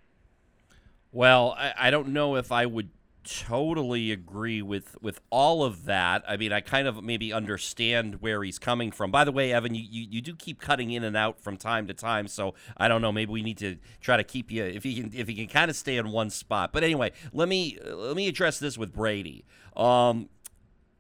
[1.12, 2.90] Well, I, I don't know if I would
[3.24, 6.24] totally agree with with all of that.
[6.28, 9.12] I mean, I kind of maybe understand where he's coming from.
[9.12, 11.88] By the way, Evan, you, you, you do keep cutting in and out from time
[11.88, 13.12] to time, so I don't know.
[13.12, 15.70] Maybe we need to try to keep you if he can if he can kind
[15.70, 16.72] of stay in one spot.
[16.72, 19.46] But anyway, let me let me address this with Brady.
[19.76, 20.30] Um,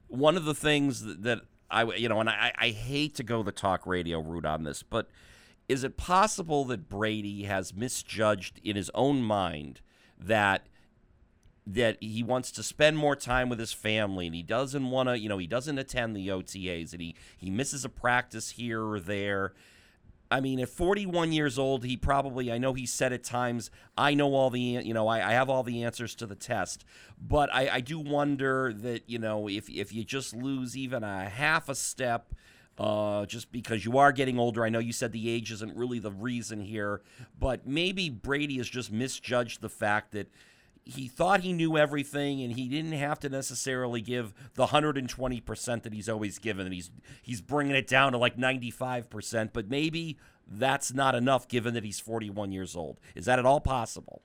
[0.07, 3.43] one of the things that, that I you know, and I, I hate to go
[3.43, 5.09] the talk radio route on this, but
[5.67, 9.81] is it possible that Brady has misjudged in his own mind
[10.19, 10.67] that
[11.73, 15.19] that he wants to spend more time with his family and he doesn't want to,
[15.19, 18.99] you know, he doesn't attend the OTAs and he, he misses a practice here or
[18.99, 19.53] there.
[20.31, 24.15] I mean, at 41 years old, he probably, I know he said at times, I
[24.15, 26.85] know all the, you know, I, I have all the answers to the test.
[27.21, 31.29] But I, I do wonder that, you know, if, if you just lose even a
[31.29, 32.33] half a step,
[32.79, 34.63] uh, just because you are getting older.
[34.63, 37.01] I know you said the age isn't really the reason here,
[37.37, 40.31] but maybe Brady has just misjudged the fact that
[40.89, 45.93] he thought he knew everything and he didn't have to necessarily give the 120% that
[45.93, 50.93] he's always given and he's he's bringing it down to like 95% but maybe that's
[50.93, 52.99] not enough given that he's 41 years old.
[53.15, 54.21] Is that at all possible?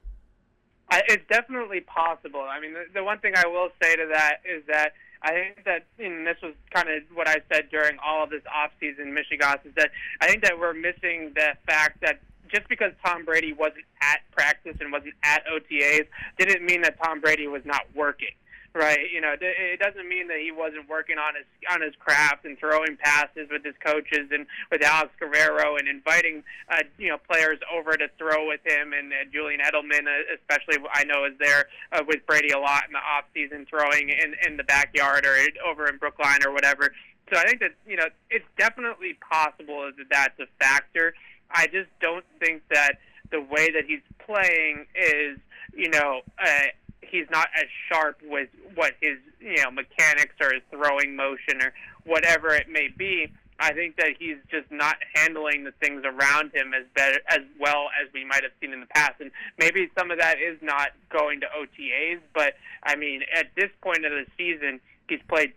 [0.90, 2.46] It's definitely possible.
[2.48, 4.92] I mean the, the one thing i will say to that is that
[5.24, 8.42] I think that, and this was kind of what I said during all of this
[8.54, 12.20] off-season Michigas, is that I think that we're missing the fact that
[12.54, 16.06] just because Tom Brady wasn't at practice and wasn't at OTAs
[16.38, 18.30] didn't mean that Tom Brady was not working.
[18.76, 22.44] Right, you know, it doesn't mean that he wasn't working on his on his craft
[22.44, 27.18] and throwing passes with his coaches and with Alex Guerrero and inviting uh, you know
[27.30, 31.38] players over to throw with him and uh, Julian Edelman, uh, especially I know is
[31.38, 35.24] there uh, with Brady a lot in the off season throwing in in the backyard
[35.24, 36.90] or over in Brookline or whatever.
[37.32, 41.14] So I think that you know it's definitely possible that that's a factor.
[41.54, 42.98] I just don't think that
[43.30, 45.38] the way that he's playing is,
[45.74, 46.64] you know, uh,
[47.00, 51.72] he's not as sharp with what his, you know, mechanics or his throwing motion or
[52.04, 53.28] whatever it may be.
[53.60, 57.86] I think that he's just not handling the things around him as better as well
[58.02, 60.88] as we might have seen in the past, and maybe some of that is not
[61.08, 62.18] going to OTAs.
[62.34, 65.52] But I mean, at this point of the season, he's played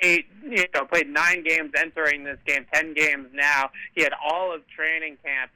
[0.00, 3.70] eight, you know, played nine games entering this game, ten games now.
[3.94, 5.50] He had all of training camp.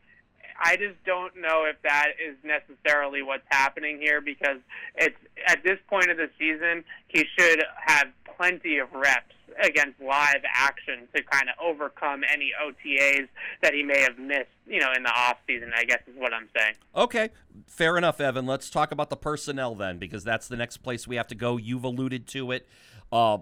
[0.61, 4.59] I just don't know if that is necessarily what's happening here because
[4.97, 5.17] it's
[5.47, 11.09] at this point of the season he should have plenty of reps against live action
[11.15, 13.29] to kind of overcome any OTAs
[13.63, 15.73] that he may have missed, you know, in the off season.
[15.77, 16.75] I guess is what I'm saying.
[16.95, 17.31] Okay,
[17.67, 18.47] fair enough, Evan.
[18.47, 21.57] Let's talk about the personnel then, because that's the next place we have to go.
[21.57, 22.69] You've alluded to it.
[23.11, 23.39] Uh,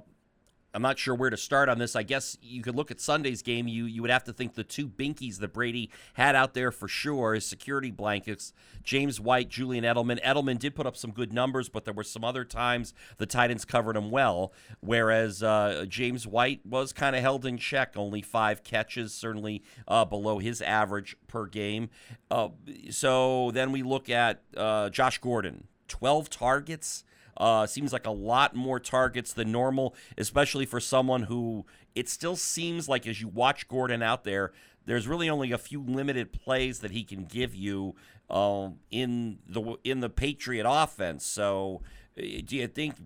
[0.75, 1.97] I'm not sure where to start on this.
[1.97, 3.67] I guess you could look at Sunday's game.
[3.67, 6.87] You you would have to think the two binkies that Brady had out there for
[6.87, 8.53] sure as security blankets,
[8.83, 10.23] James White, Julian Edelman.
[10.23, 13.65] Edelman did put up some good numbers, but there were some other times the Titans
[13.65, 17.95] covered him well, whereas uh, James White was kind of held in check.
[17.97, 21.89] Only five catches, certainly uh, below his average per game.
[22.31, 22.49] Uh,
[22.91, 27.05] so then we look at uh, Josh Gordon, 12 targets.
[27.37, 32.37] Uh, seems like a lot more targets than normal, especially for someone who it still
[32.37, 34.53] seems like as you watch Gordon out there,
[34.85, 37.95] there's really only a few limited plays that he can give you
[38.31, 41.25] uh, in the in the Patriot offense.
[41.25, 41.83] So,
[42.19, 42.97] uh, do you think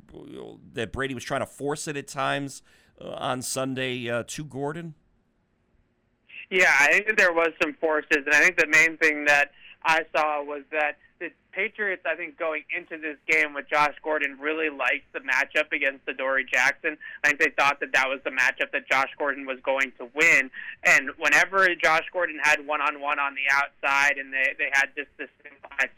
[0.75, 2.62] that Brady was trying to force it at times
[3.01, 4.95] uh, on Sunday uh, to Gordon?
[6.51, 9.53] Yeah, I think that there was some forces, and I think the main thing that
[9.85, 10.99] I saw was that
[11.53, 16.07] Patriots, I think, going into this game with Josh Gordon, really liked the matchup against
[16.09, 16.97] Adoree Jackson.
[17.25, 20.09] I think they thought that that was the matchup that Josh Gordon was going to
[20.15, 20.51] win.
[20.85, 25.29] And whenever Josh Gordon had one-on-one on the outside, and they they had just this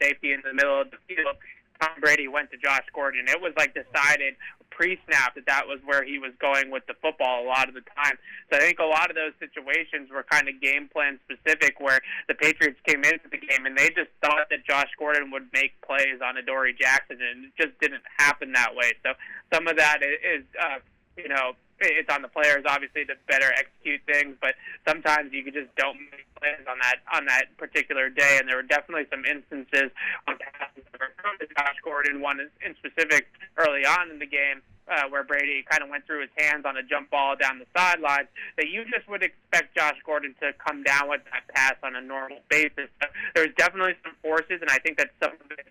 [0.01, 1.35] safety in the middle of the field,
[1.83, 3.27] Tom Brady went to Josh Gordon.
[3.27, 4.35] It was like decided
[4.69, 7.85] pre-snap that that was where he was going with the football a lot of the
[7.95, 8.17] time.
[8.49, 11.99] So I think a lot of those situations were kind of game plan specific, where
[12.27, 15.79] the Patriots came into the game and they just thought that Josh Gordon would make
[15.85, 18.93] plays on Adoree Jackson, and it just didn't happen that way.
[19.03, 19.13] So
[19.53, 20.79] some of that is, uh,
[21.17, 21.53] you know,
[21.91, 24.55] it's on the players obviously to better execute things, but
[24.87, 28.37] sometimes you just don't make plays on that on that particular day.
[28.39, 29.91] And there were definitely some instances
[30.27, 34.61] on Josh Gordon, one in specific early on in the game.
[34.85, 37.65] Uh, where Brady kind of went through his hands on a jump ball down the
[37.73, 41.95] sidelines, that you just would expect Josh Gordon to come down with that pass on
[41.95, 42.89] a normal basis.
[43.01, 45.67] So there's definitely some forces, and I think that some of it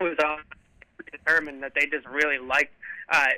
[0.00, 0.42] was um,
[1.08, 2.74] determined that they just really liked
[3.10, 3.28] uh,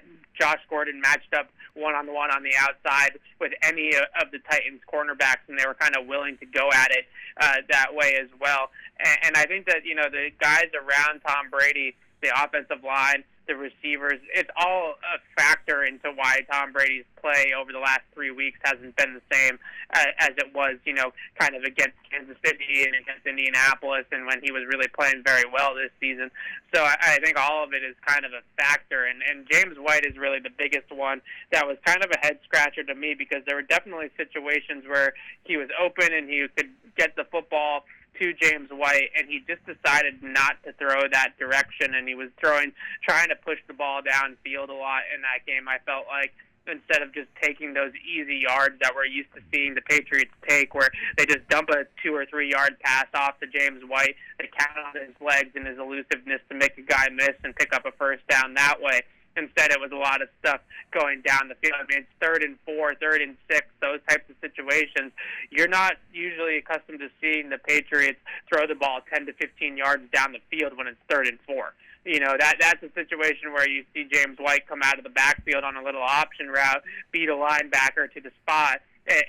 [0.40, 4.80] Josh Gordon matched up one on one on the outside with any of the Titans
[4.92, 7.06] cornerbacks, and they were kind of willing to go at it
[7.40, 8.70] uh, that way as well.
[8.98, 13.24] And, and I think that you know the guys around Tom Brady, the offensive line,
[13.50, 14.20] the receivers.
[14.34, 18.94] It's all a factor into why Tom Brady's play over the last three weeks hasn't
[18.96, 19.58] been the same
[19.92, 24.26] uh, as it was, you know, kind of against Kansas City and against Indianapolis, and
[24.26, 26.30] when he was really playing very well this season.
[26.74, 29.76] So I, I think all of it is kind of a factor, and and James
[29.78, 33.14] White is really the biggest one that was kind of a head scratcher to me
[33.18, 35.12] because there were definitely situations where
[35.44, 37.84] he was open and he could get the football
[38.18, 42.28] to James White, and he just decided not to throw that direction, and he was
[42.40, 42.72] throwing,
[43.06, 45.68] trying to push the ball downfield a lot in that game.
[45.68, 46.32] I felt like
[46.66, 50.74] instead of just taking those easy yards that we're used to seeing the Patriots take,
[50.74, 54.48] where they just dump a two or three yard pass off to James White, they
[54.56, 57.86] count on his legs and his elusiveness to make a guy miss and pick up
[57.86, 59.02] a first down that way.
[59.36, 60.60] Instead, it was a lot of stuff
[60.92, 61.74] going down the field.
[61.78, 65.12] I mean, it's third and four, third and six, those types of situations.
[65.50, 68.18] You're not usually accustomed to seeing the Patriots
[68.48, 71.74] throw the ball 10 to 15 yards down the field when it's third and four.
[72.04, 75.10] You know that that's a situation where you see James White come out of the
[75.10, 78.80] backfield on a little option route, beat a linebacker to the spot,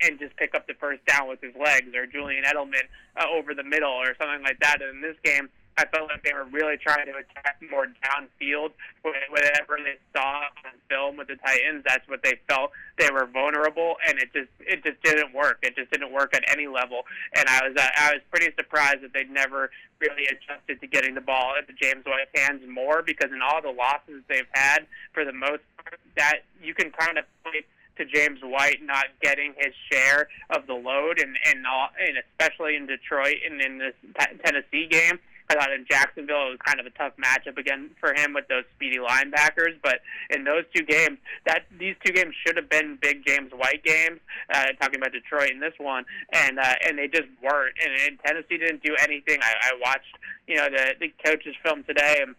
[0.04, 2.88] and, just pick up the first down with his legs, or Julian Edelman
[3.18, 4.82] uh, over the middle, or something like that.
[4.82, 8.72] And in this game, I felt like they were really trying to attack more downfield.
[9.02, 13.96] Whatever they saw on film with the Titans, that's what they felt they were vulnerable,
[14.08, 15.60] and it just it just didn't work.
[15.64, 17.04] It just didn't work at any level,
[17.36, 21.16] and I was uh, I was pretty surprised that they'd never really adjusted to getting
[21.16, 25.24] the ball into James White's hands more because in all the losses they've had, for
[25.24, 27.66] the most part, that you can kind of point
[27.98, 32.76] to James White not getting his share of the load, and and, all, and especially
[32.76, 33.96] in Detroit and in this
[34.44, 35.20] Tennessee game
[35.52, 38.48] I thought in Jacksonville it was kind of a tough matchup again for him with
[38.48, 39.76] those speedy linebackers.
[39.84, 40.00] But
[40.30, 44.20] in those two games, that these two games should have been big James White games.
[44.54, 47.76] Uh, talking about Detroit in this one, and uh, and they just weren't.
[47.84, 49.40] And, and Tennessee didn't do anything.
[49.42, 50.16] I, I watched
[50.48, 52.20] you know the the coaches film today.
[52.22, 52.36] And,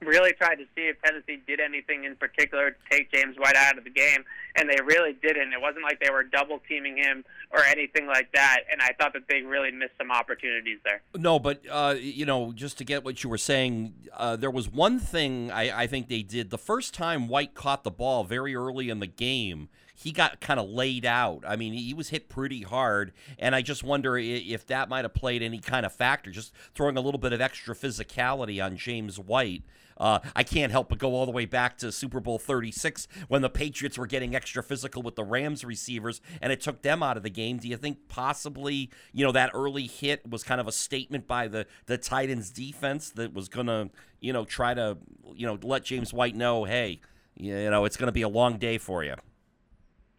[0.00, 3.78] really tried to see if Tennessee did anything in particular to take James White out
[3.78, 4.24] of the game,
[4.56, 5.52] and they really didn't.
[5.52, 9.12] It wasn't like they were double teaming him or anything like that, and I thought
[9.14, 11.02] that they really missed some opportunities there.
[11.16, 14.70] No, but uh, you know, just to get what you were saying, uh, there was
[14.70, 18.54] one thing I, I think they did the first time White caught the ball very
[18.54, 21.44] early in the game he got kind of laid out.
[21.46, 25.14] I mean, he was hit pretty hard, and I just wonder if that might have
[25.14, 29.18] played any kind of factor, just throwing a little bit of extra physicality on James
[29.18, 29.62] White.
[29.96, 33.42] Uh, I can't help but go all the way back to Super Bowl 36 when
[33.42, 37.16] the Patriots were getting extra physical with the Rams receivers and it took them out
[37.16, 37.58] of the game.
[37.58, 41.48] Do you think possibly, you know, that early hit was kind of a statement by
[41.48, 43.90] the, the Titans defense that was to,
[44.20, 44.98] you know, try to,
[45.34, 47.00] you know, let James White know, hey,
[47.36, 49.14] you know, it's to be a long day for you?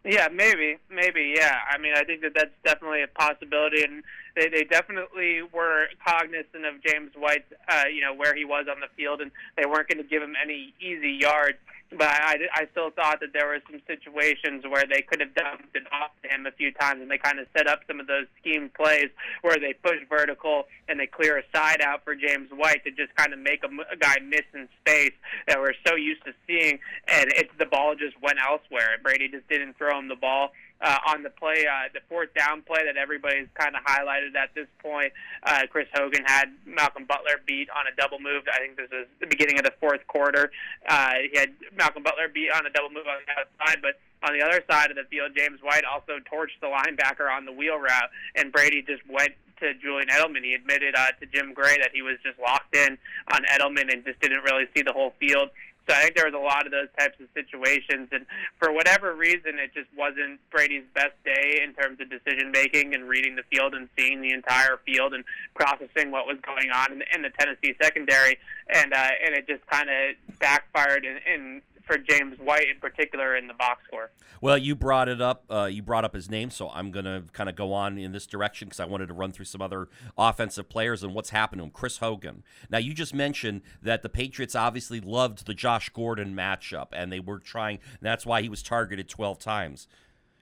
[0.06, 1.58] Yeah, maybe, maybe, yeah.
[1.68, 4.04] I mean, I think that that's definitely a possibility, and
[4.36, 8.78] they they definitely were cognizant of James White, uh, you know, where he was on
[8.78, 11.58] the field, and they weren't going to give him any easy yards
[11.90, 15.74] but I, I still thought that there were some situations where they could have dumped
[15.74, 18.06] it off to him a few times, and they kind of set up some of
[18.06, 19.10] those scheme plays
[19.42, 23.14] where they push vertical and they clear a side out for James White to just
[23.16, 25.14] kind of make a, a guy miss in space
[25.46, 26.78] that we're so used to seeing,
[27.08, 28.98] and it's the ball just went elsewhere.
[29.02, 30.50] Brady just didn't throw him the ball
[30.80, 34.54] uh, on the play, uh, the fourth down play that everybody's kind of highlighted at
[34.54, 35.12] this point.
[35.42, 38.42] Uh, Chris Hogan had Malcolm Butler beat on a double move.
[38.52, 40.50] I think this is the beginning of the fourth quarter.
[40.88, 44.36] Uh, he had Malcolm Butler beat on a double move on the outside, but on
[44.36, 47.76] the other side of the field, James White also torched the linebacker on the wheel
[47.76, 50.44] route, and Brady just went to Julian Edelman.
[50.44, 52.98] He admitted uh, to Jim Gray that he was just locked in
[53.32, 55.50] on Edelman and just didn't really see the whole field.
[55.88, 58.26] So I think there was a lot of those types of situations, and
[58.58, 63.08] for whatever reason, it just wasn't Brady's best day in terms of decision making and
[63.08, 65.24] reading the field and seeing the entire field and
[65.54, 69.64] processing what was going on in, in the Tennessee secondary, and uh, and it just
[69.66, 74.10] kind of backfired in, in for James White in particular in the box score.
[74.40, 75.44] Well, you brought it up.
[75.48, 78.12] Uh, you brought up his name, so I'm going to kind of go on in
[78.12, 81.60] this direction because I wanted to run through some other offensive players and what's happened
[81.60, 81.70] to him.
[81.70, 82.42] Chris Hogan.
[82.68, 87.20] Now, you just mentioned that the Patriots obviously loved the Josh Gordon matchup, and they
[87.20, 87.78] were trying.
[88.00, 89.86] that's why he was targeted 12 times.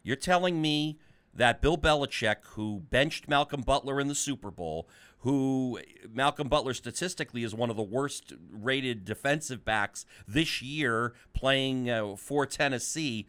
[0.02, 0.98] You're telling me
[1.34, 4.88] that Bill Belichick, who benched Malcolm Butler in the Super Bowl,
[5.20, 5.80] who
[6.12, 12.16] Malcolm Butler statistically is one of the worst rated defensive backs this year playing uh,
[12.16, 13.26] for Tennessee.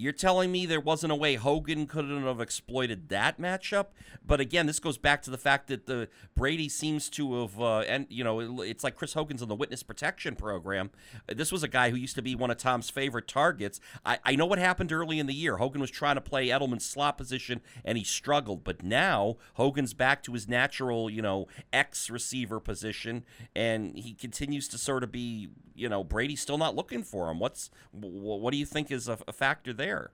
[0.00, 3.86] You're telling me there wasn't a way Hogan couldn't have exploited that matchup?
[4.24, 7.78] But again, this goes back to the fact that the Brady seems to have, uh,
[7.80, 10.90] and you know, it's like Chris Hogan's in the witness protection program.
[11.26, 13.80] This was a guy who used to be one of Tom's favorite targets.
[14.06, 15.56] I, I know what happened early in the year.
[15.56, 18.62] Hogan was trying to play Edelman's slot position, and he struggled.
[18.62, 23.24] But now Hogan's back to his natural, you know, X receiver position,
[23.56, 27.40] and he continues to sort of be, you know, Brady's still not looking for him.
[27.40, 29.87] What's what do you think is a, a factor there?
[29.88, 30.10] There.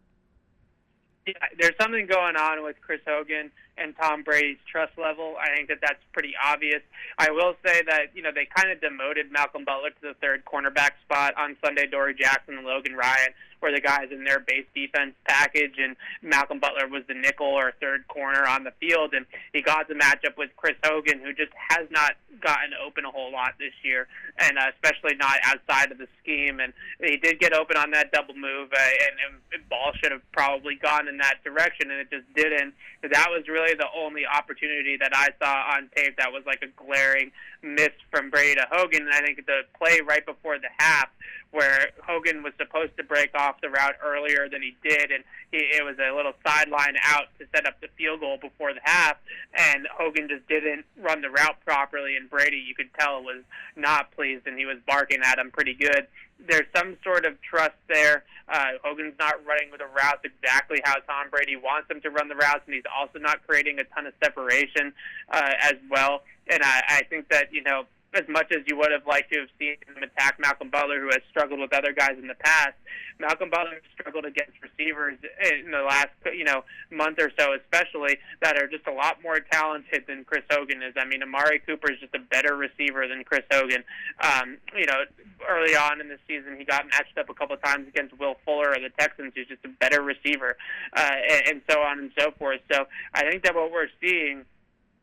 [1.27, 5.35] Yeah, there's something going on with Chris Hogan and Tom Brady's trust level.
[5.41, 6.83] I think that that's pretty obvious.
[7.19, 10.45] I will say that you know they kind of demoted Malcolm Butler to the third
[10.45, 11.87] cornerback spot on Sunday.
[11.87, 13.35] Adoree Jackson and Logan Ryan
[13.65, 17.73] were the guys in their base defense package, and Malcolm Butler was the nickel or
[17.81, 19.15] third corner on the field.
[19.15, 23.11] And he got the matchup with Chris Hogan, who just has not gotten open a
[23.11, 24.07] whole lot this year,
[24.39, 26.61] and uh, especially not outside of the scheme.
[26.61, 30.23] And he did get open on that double move, uh, and, and ball should have
[30.33, 32.75] probably gone in that direction, and it just didn't.
[33.03, 36.69] That was really the only opportunity that I saw on tape that was like a
[36.77, 39.03] glaring miss from Brady to Hogan.
[39.03, 41.09] And I think the play right before the half
[41.55, 45.59] where Hogan was supposed to break off the route earlier than he did, and he,
[45.59, 49.17] it was a little sideline out to set up the field goal before the half,
[49.55, 53.45] and Hogan just didn't run the route properly, and Brady, you could tell, was
[53.77, 56.09] not pleased, and he was barking at him pretty good.
[56.45, 58.25] There's some sort of trust there.
[58.49, 62.29] Uh, Hogan's not running with the routes exactly how Tom Brady wants him to run
[62.29, 64.93] the routes, and he's also not creating a ton of separation
[65.31, 66.23] uh, as well.
[66.49, 67.85] And I, I think that you know
[68.15, 71.09] as much as you would have liked to have seen him attack Malcolm Butler, who
[71.09, 72.75] has struggled with other guys in the past.
[73.19, 75.19] Malcolm Butler struggled against receivers
[75.51, 79.39] in the last, you know, month or so, especially that are just a lot more
[79.41, 80.95] talented than Chris Hogan is.
[80.97, 83.85] I mean, Amari Cooper is just a better receiver than Chris Hogan.
[84.21, 85.05] Um, you know,
[85.49, 88.73] early on in the season, he got matched up a couple times against Will Fuller
[88.73, 90.57] of the Texans, who's just a better receiver,
[90.97, 92.61] uh, and, and so on and so forth.
[92.71, 94.45] So I think that what we're seeing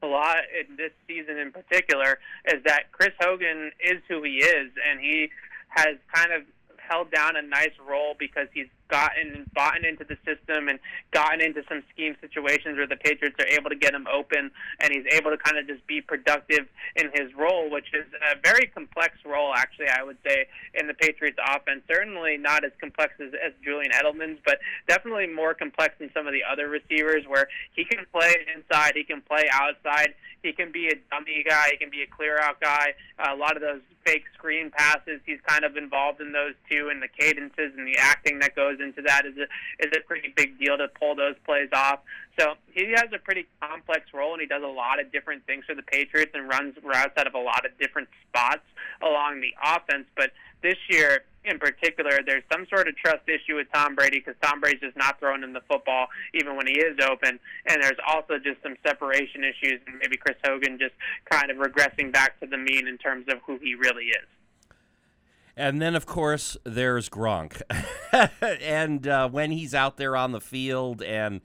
[0.02, 4.72] a lot in this season in particular is that Chris Hogan is who he is,
[4.90, 5.30] and he
[5.70, 6.44] has kind of
[6.78, 10.78] held down a nice role because he's gotten bought into the system and
[11.12, 14.92] gotten into some scheme situations where the Patriots are able to get him open and
[14.92, 16.68] he's able to kind of just be productive
[16.98, 20.94] in his role, which is a very complex role, actually, I would say, in the
[20.94, 21.82] Patriots offense.
[21.88, 26.34] Certainly not as complex as, as Julian Edelman's, but definitely more complex than some of
[26.34, 30.14] the other receivers where he can play inside, he can play outside,
[30.44, 32.94] he can be a dummy guy, he can be a clear out guy.
[33.20, 37.02] A lot of those fake screen passes, he's kind of involved in those too, and
[37.02, 39.48] the cadences and the acting that goes into that is a
[39.86, 42.00] is a pretty big deal to pull those plays off.
[42.40, 45.66] So he has a pretty complex role, and he does a lot of different things
[45.66, 48.64] for the Patriots and runs routes out of a lot of different spots
[49.02, 50.06] along the offense.
[50.16, 54.36] But this year, in particular, there's some sort of trust issue with Tom Brady because
[54.42, 58.00] Tom Brady's just not throwing him the football even when he is open, and there's
[58.08, 60.94] also just some separation issues, and maybe Chris Hogan just
[61.30, 64.28] kind of regressing back to the mean in terms of who he really is.
[65.56, 67.62] And then, of course, there's Gronk.
[68.42, 71.42] and uh, when he's out there on the field, and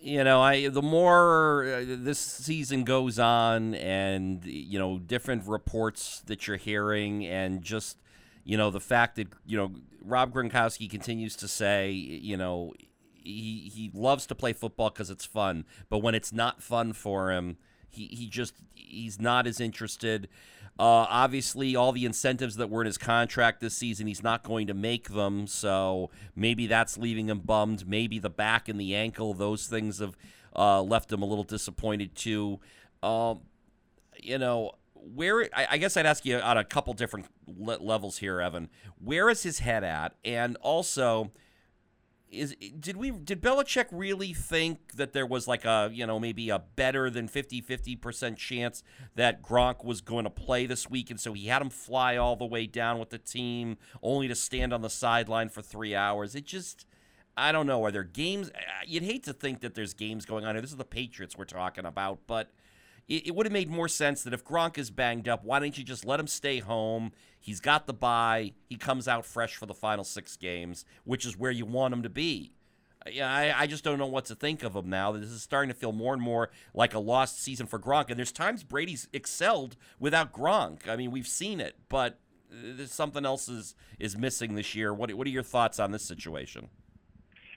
[0.00, 6.22] you know, I the more uh, this season goes on, and you know, different reports
[6.26, 7.98] that you're hearing, and just
[8.44, 9.72] you know, the fact that you know
[10.04, 12.72] Rob Gronkowski continues to say, you know,
[13.14, 17.30] he he loves to play football because it's fun, but when it's not fun for
[17.30, 17.56] him,
[17.88, 20.28] he he just he's not as interested.
[20.78, 24.66] Uh, obviously, all the incentives that were in his contract this season, he's not going
[24.66, 25.46] to make them.
[25.46, 27.86] So maybe that's leaving him bummed.
[27.86, 30.16] Maybe the back and the ankle, those things have
[30.56, 32.58] uh, left him a little disappointed too.
[33.02, 33.40] Um,
[34.18, 38.18] you know, where I, I, guess I'd ask you on a couple different le- levels
[38.18, 38.68] here, Evan.
[39.02, 40.14] Where is his head at?
[40.24, 41.32] And also,
[42.32, 46.48] is did we did Belichick really think that there was like a you know maybe
[46.50, 48.82] a better than 50 50 percent chance
[49.14, 52.36] that Gronk was going to play this week and so he had him fly all
[52.36, 56.34] the way down with the team only to stand on the sideline for three hours?
[56.34, 56.86] It just
[57.36, 57.84] I don't know.
[57.84, 58.50] Are there games
[58.86, 60.62] you'd hate to think that there's games going on here.
[60.62, 62.50] This is the Patriots we're talking about but
[63.08, 65.76] it, it would have made more sense that if Gronk is banged up, why don't
[65.76, 67.12] you just let him stay home?
[67.38, 68.52] He's got the bye.
[68.68, 72.02] He comes out fresh for the final six games, which is where you want him
[72.02, 72.52] to be.
[73.10, 75.10] Yeah, I, I just don't know what to think of him now.
[75.12, 78.10] This is starting to feel more and more like a lost season for Gronk.
[78.10, 80.88] And there's times Brady's excelled without Gronk.
[80.88, 82.20] I mean, we've seen it, but
[82.52, 84.94] uh, there's something else is is missing this year.
[84.94, 86.68] What what are your thoughts on this situation?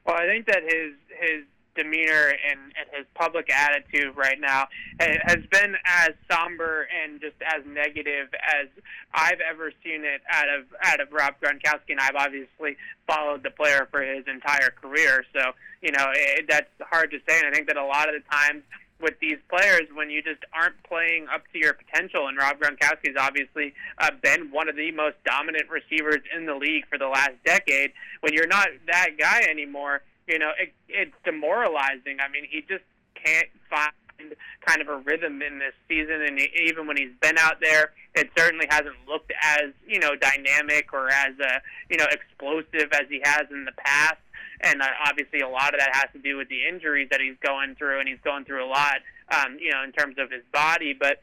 [0.06, 1.43] Well, I think that his his
[1.76, 4.67] demeanor and, and his public attitude right now
[4.99, 8.67] has been as somber and just as negative as
[9.13, 13.51] I've ever seen it out of out of Rob Gronkowski, and I've obviously followed the
[13.51, 15.26] player for his entire career.
[15.34, 15.51] So
[15.82, 18.30] you know it, that's hard to say, and I think that a lot of the
[18.30, 18.63] times
[19.01, 22.28] with these players when you just aren't playing up to your potential.
[22.28, 26.55] And Rob Gronkowski has obviously uh, been one of the most dominant receivers in the
[26.55, 27.91] league for the last decade.
[28.21, 32.17] When you're not that guy anymore, you know, it, it's demoralizing.
[32.19, 32.84] I mean, he just
[33.15, 33.91] can't find
[34.65, 38.30] kind of a rhythm in this season, and even when he's been out there, it
[38.38, 41.59] certainly hasn't looked as you know dynamic or as uh,
[41.89, 44.17] you know explosive as he has in the past.
[44.61, 47.36] And uh, obviously, a lot of that has to do with the injuries that he's
[47.45, 48.97] going through, and he's going through a lot,
[49.30, 50.93] um, you know, in terms of his body.
[50.93, 51.19] But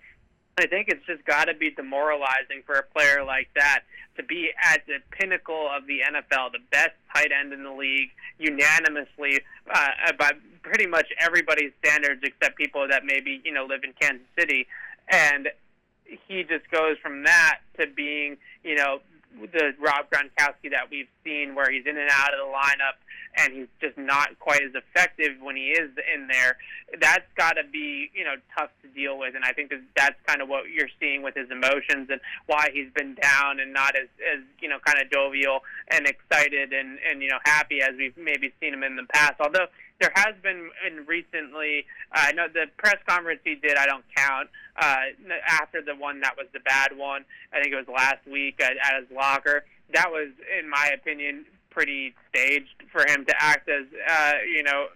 [0.62, 3.80] I think it's just got to be demoralizing for a player like that
[4.16, 8.10] to be at the pinnacle of the NFL, the best tight end in the league,
[8.38, 9.40] unanimously
[9.74, 10.32] uh, by
[10.62, 14.66] pretty much everybody's standards, except people that maybe you know live in Kansas City,
[15.08, 15.48] and
[16.28, 19.00] he just goes from that to being you know
[19.40, 23.01] the Rob Gronkowski that we've seen, where he's in and out of the lineup
[23.36, 26.56] and he's just not quite as effective when he is in there.
[27.00, 30.16] That's got to be you know tough to deal with, and I think that that's
[30.26, 33.96] kind of what you're seeing with his emotions and why he's been down and not
[33.96, 37.90] as as you know kind of jovial and excited and and you know happy as
[37.96, 39.34] we've maybe seen him in the past.
[39.40, 39.66] Although
[40.02, 41.86] there has been in recently.
[42.10, 43.76] Uh, I know the press conference he did.
[43.76, 44.96] I don't count uh,
[45.46, 47.24] after the one that was the bad one.
[47.52, 49.64] I think it was last week at, at his locker.
[49.94, 50.28] That was,
[50.58, 54.86] in my opinion, pretty staged for him to act as uh, you know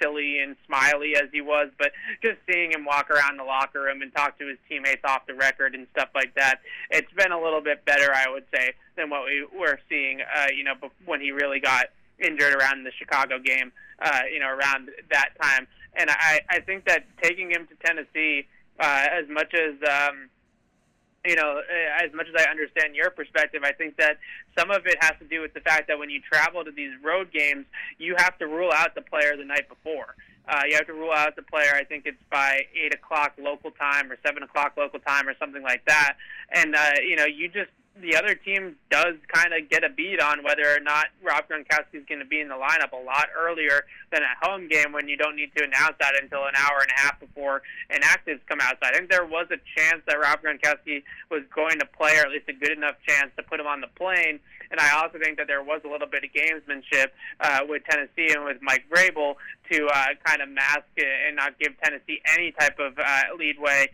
[0.00, 4.02] silly and smiley as he was, but just seeing him walk around the locker room
[4.02, 6.60] and talk to his teammates off the record and stuff like that,
[6.90, 10.20] it's been a little bit better, I would say, than what we were seeing.
[10.22, 10.74] Uh, you know,
[11.04, 11.86] when he really got
[12.18, 13.72] injured around the Chicago game.
[14.02, 18.46] Uh, you know, around that time, and I I think that taking him to Tennessee,
[18.78, 20.29] uh, as much as um,
[21.24, 24.18] you know, uh, as much as I understand your perspective, I think that
[24.58, 26.92] some of it has to do with the fact that when you travel to these
[27.04, 27.66] road games,
[27.98, 30.14] you have to rule out the player the night before.
[30.48, 31.74] Uh, you have to rule out the player.
[31.74, 35.62] I think it's by eight o'clock local time or seven o'clock local time or something
[35.62, 36.16] like that.
[36.50, 40.20] And uh, you know, you just the other team does kind of get a beat
[40.20, 43.28] on whether or not Rob Gronkowski is going to be in the lineup a lot
[43.36, 46.80] earlier than a home game when you don't need to announce that until an hour
[46.80, 48.76] and a half before inactives come out.
[48.82, 52.26] So I think there was a chance that Rob Gronkowski was going to play, or
[52.26, 54.40] at least a good enough chance to put him on the plane.
[54.70, 57.08] And I also think that there was a little bit of gamesmanship
[57.40, 59.34] uh, with Tennessee and with Mike Vrabel
[59.72, 63.90] to uh, kind of mask and not give Tennessee any type of uh, leadway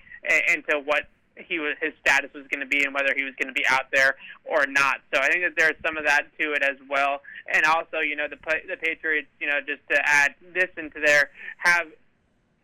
[0.53, 1.05] into what
[1.37, 3.67] he was his status was going to be and whether he was going to be
[3.69, 5.01] out there or not.
[5.13, 7.21] So I think that there's some of that to it as well.
[7.53, 11.31] And also, you know, the the Patriots, you know, just to add this into there,
[11.59, 11.89] have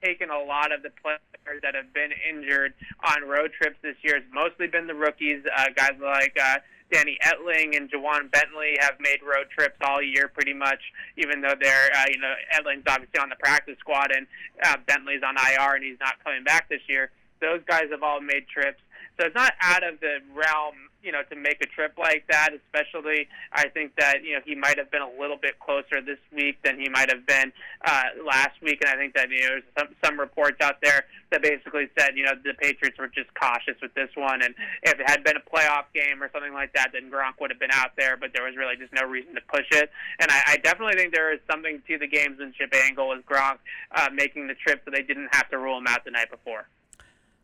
[0.03, 4.17] taken a lot of the players that have been injured on road trips this year.
[4.17, 6.37] It's mostly been the rookies, uh, guys like.
[6.41, 6.59] Uh,
[6.91, 10.79] Danny Etling and Ja'Whaun Bentley have made road trips all year, pretty much.
[11.17, 14.27] Even though they're, uh, you know, Etling's obviously on the practice squad and
[14.63, 17.11] uh, Bentley's on IR and he's not coming back this year
[17.43, 18.81] those guys have all made trips.
[19.21, 22.51] So it's not out of the realm, you know, to make a trip like that.
[22.57, 26.19] Especially, I think that you know he might have been a little bit closer this
[26.33, 27.53] week than he might have been
[27.85, 28.81] uh, last week.
[28.81, 32.17] And I think that you know there's some some reports out there that basically said
[32.17, 35.37] you know the Patriots were just cautious with this one, and if it had been
[35.37, 38.17] a playoff game or something like that, then Gronk would have been out there.
[38.17, 39.91] But there was really just no reason to push it.
[40.21, 43.59] And I, I definitely think there is something to the gamesmanship angle with Gronk
[43.95, 46.67] uh, making the trip so they didn't have to rule him out the night before.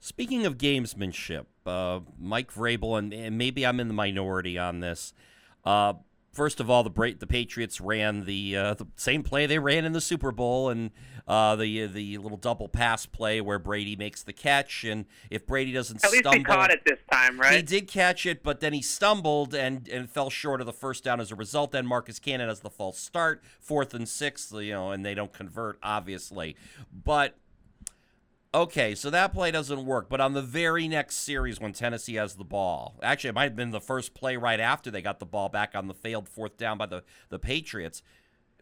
[0.00, 5.12] Speaking of gamesmanship, uh, Mike Vrabel, and, and, maybe I'm in the minority on this.
[5.64, 5.94] Uh,
[6.32, 9.92] first of all, the the Patriots ran the uh, the same play they ran in
[9.92, 10.90] the Super Bowl, and
[11.26, 15.72] uh, the the little double pass play where Brady makes the catch, and if Brady
[15.72, 17.56] doesn't at least stumble, he caught it this time, right?
[17.56, 21.02] He did catch it, but then he stumbled and and fell short of the first
[21.02, 21.72] down as a result.
[21.72, 25.32] Then Marcus Cannon has the false start, fourth and sixth, you know, and they don't
[25.32, 26.56] convert, obviously,
[26.92, 27.36] but
[28.54, 30.08] Okay, so that play doesn't work.
[30.08, 33.56] But on the very next series, when Tennessee has the ball, actually, it might have
[33.56, 36.56] been the first play right after they got the ball back on the failed fourth
[36.56, 38.02] down by the, the Patriots.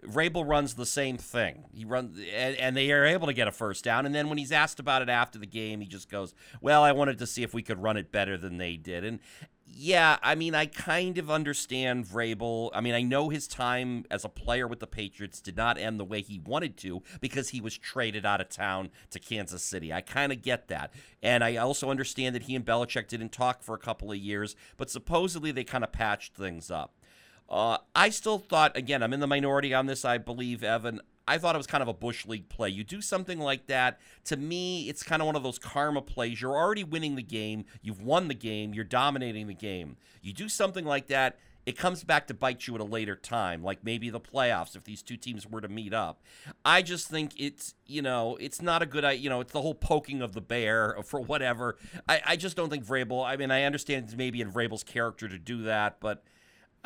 [0.05, 1.65] Vrabel runs the same thing.
[1.73, 4.07] He runs, and, and, they are able to get a first down.
[4.07, 6.93] And then when he's asked about it after the game, he just goes, "Well, I
[6.93, 9.21] wanted to see if we could run it better than they did." And
[9.69, 12.71] yeah, I mean, I kind of understand Vrabel.
[12.73, 15.99] I mean, I know his time as a player with the Patriots did not end
[15.99, 19.93] the way he wanted to because he was traded out of town to Kansas City.
[19.93, 20.93] I kind of get that.
[21.23, 24.55] And I also understand that he and Belichick didn't talk for a couple of years,
[24.77, 26.95] but supposedly they kind of patched things up.
[27.49, 31.01] Uh, I still thought, again, I'm in the minority on this, I believe, Evan.
[31.29, 32.69] I thought it was kind of a Bush League play.
[32.69, 36.41] You do something like that, to me, it's kind of one of those karma plays.
[36.41, 39.97] You're already winning the game, you've won the game, you're dominating the game.
[40.23, 43.65] You do something like that, it comes back to bite you at a later time,
[43.65, 46.23] like maybe the playoffs if these two teams were to meet up.
[46.65, 49.75] I just think it's, you know, it's not a good, you know, it's the whole
[49.75, 51.77] poking of the bear for whatever.
[52.09, 55.39] I, I just don't think Vrabel, I mean, I understand maybe in Vrabel's character to
[55.39, 56.23] do that, but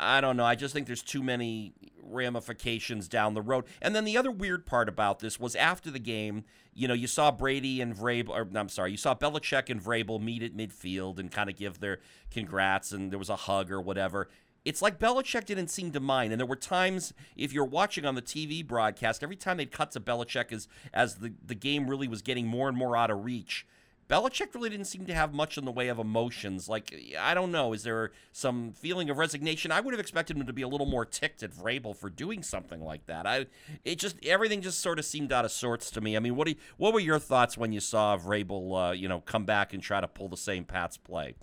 [0.01, 0.45] I don't know.
[0.45, 1.73] I just think there's too many
[2.03, 3.65] ramifications down the road.
[3.81, 6.43] And then the other weird part about this was after the game,
[6.73, 10.19] you know, you saw Brady and Vrabel, or I'm sorry, you saw Belichick and Vrabel
[10.21, 11.99] meet at midfield and kind of give their
[12.31, 14.29] congrats, and there was a hug or whatever.
[14.65, 18.15] It's like Belichick didn't seem to mind, and there were times if you're watching on
[18.15, 22.07] the TV broadcast, every time they'd cut to Belichick as as the the game really
[22.07, 23.65] was getting more and more out of reach
[24.11, 26.67] Belichick really didn't seem to have much in the way of emotions.
[26.67, 29.71] Like, I don't know, is there some feeling of resignation?
[29.71, 32.43] I would have expected him to be a little more ticked at Vrabel for doing
[32.43, 33.25] something like that.
[33.25, 33.45] I,
[33.85, 36.17] it just everything just sort of seemed out of sorts to me.
[36.17, 39.07] I mean, what do you, what were your thoughts when you saw Vrabel, uh, you
[39.07, 41.35] know, come back and try to pull the same Pats play?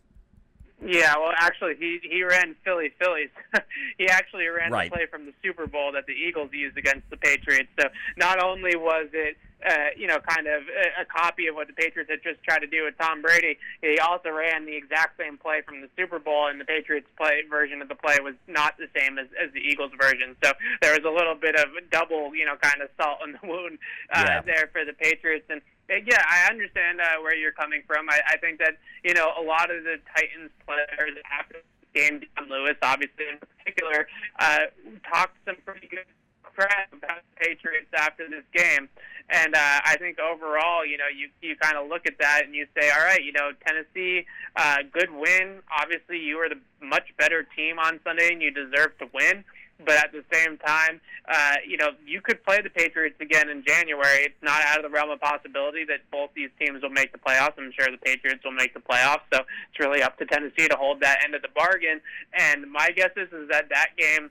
[0.85, 3.31] Yeah, well, actually, he he ran Philly Phillies.
[3.99, 4.91] he actually ran right.
[4.91, 7.69] the play from the Super Bowl that the Eagles used against the Patriots.
[7.81, 9.37] So not only was it
[9.67, 12.61] uh, you know, kind of a, a copy of what the Patriots had just tried
[12.61, 13.59] to do with Tom Brady.
[13.83, 17.43] He also ran the exact same play from the Super Bowl, and the Patriots' play
[17.49, 20.37] version of the play was not the same as, as the Eagles' version.
[20.43, 23.43] So there was a little bit of double, you know, kind of salt in the
[23.43, 23.79] wound
[24.13, 24.41] uh, yeah.
[24.43, 25.47] there for the Patriots.
[25.51, 28.09] And uh, yeah, I understand uh, where you're coming from.
[28.09, 32.21] I, I think that you know a lot of the Titans players after the game,
[32.21, 34.07] Dion Lewis, obviously in particular,
[34.39, 34.71] uh,
[35.11, 36.05] talked some pretty good
[36.43, 38.89] crap about the Patriots after this game.
[39.31, 42.55] And uh, I think overall, you know, you you kind of look at that and
[42.55, 44.25] you say, all right, you know, Tennessee,
[44.57, 45.61] uh, good win.
[45.71, 49.45] Obviously, you were the much better team on Sunday, and you deserve to win.
[49.85, 53.63] But at the same time, uh, you know, you could play the Patriots again in
[53.65, 54.25] January.
[54.25, 57.19] It's not out of the realm of possibility that both these teams will make the
[57.19, 57.53] playoffs.
[57.59, 59.23] I'm sure the Patriots will make the playoffs.
[59.33, 62.01] So it's really up to Tennessee to hold that end of the bargain.
[62.33, 64.31] And my guess is, is that that game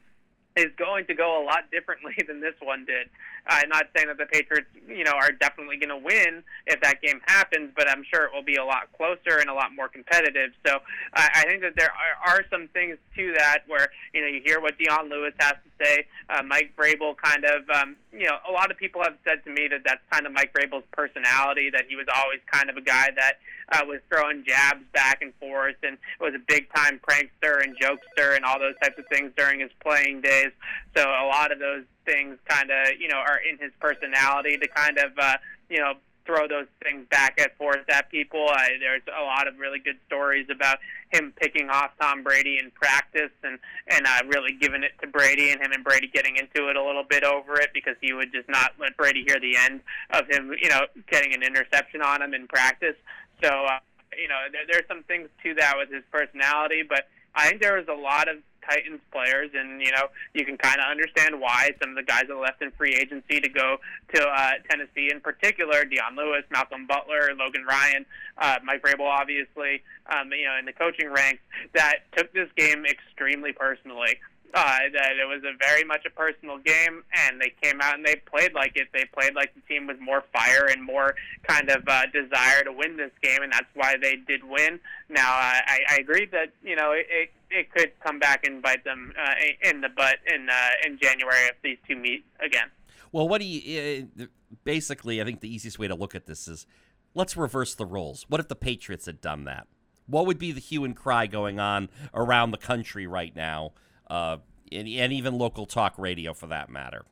[0.58, 3.10] is going to go a lot differently than this one did.
[3.50, 7.02] I'm not saying that the Patriots, you know, are definitely going to win if that
[7.02, 9.88] game happens, but I'm sure it will be a lot closer and a lot more
[9.88, 10.52] competitive.
[10.66, 10.80] So
[11.14, 14.42] I, I think that there are, are some things to that where you know you
[14.44, 16.06] hear what Dion Lewis has to say.
[16.30, 19.52] Uh, Mike Vrabel kind of, um, you know, a lot of people have said to
[19.52, 21.70] me that that's kind of Mike Vrabel's personality.
[21.70, 23.34] That he was always kind of a guy that
[23.72, 28.36] uh, was throwing jabs back and forth and was a big time prankster and jokester
[28.36, 30.52] and all those types of things during his playing days.
[30.96, 34.68] So a lot of those things kind of you know are in his personality to
[34.68, 35.38] kind of uh,
[35.70, 35.94] you know
[36.26, 38.48] throw those things back and forth at people.
[38.52, 40.78] Uh, there's a lot of really good stories about
[41.12, 45.52] him picking off Tom Brady in practice and and uh, really giving it to Brady
[45.52, 48.32] and him and Brady getting into it a little bit over it because he would
[48.34, 49.82] just not let Brady hear the end
[50.12, 52.96] of him, you know, getting an interception on him in practice.
[53.42, 53.80] So uh,
[54.20, 57.78] you know, there, there's some things to that with his personality, but I think there
[57.78, 58.38] was a lot of
[58.70, 62.24] Titans players, and you know you can kind of understand why some of the guys
[62.28, 63.78] that left in free agency to go
[64.14, 68.06] to uh, Tennessee, in particular, Dion Lewis, Malcolm Butler, Logan Ryan,
[68.38, 71.42] uh, Mike Vrabel, obviously, um, you know, in the coaching ranks,
[71.74, 74.18] that took this game extremely personally
[74.54, 78.06] uh, that it was a very much a personal game, and they came out and
[78.06, 78.88] they played like it.
[78.94, 82.72] They played like the team was more fire and more kind of uh, desire to
[82.72, 84.80] win this game, and that's why they did win.
[85.10, 89.14] Now, I, I agree that you know it, it could come back and bite them
[89.20, 92.68] uh, in the butt in uh, in January if these two meet again.
[93.12, 94.26] Well, what do you uh,
[94.64, 95.22] basically?
[95.22, 96.66] I think the easiest way to look at this is
[97.14, 98.26] let's reverse the roles.
[98.28, 99.68] What if the Patriots had done that?
[100.06, 103.74] What would be the hue and cry going on around the country right now?
[104.10, 104.38] uh,
[104.72, 107.06] and, and, even local talk radio for that matter.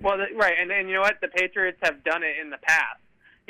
[0.00, 1.16] Well, right, and and you know what?
[1.20, 2.99] The Patriots have done it in the past.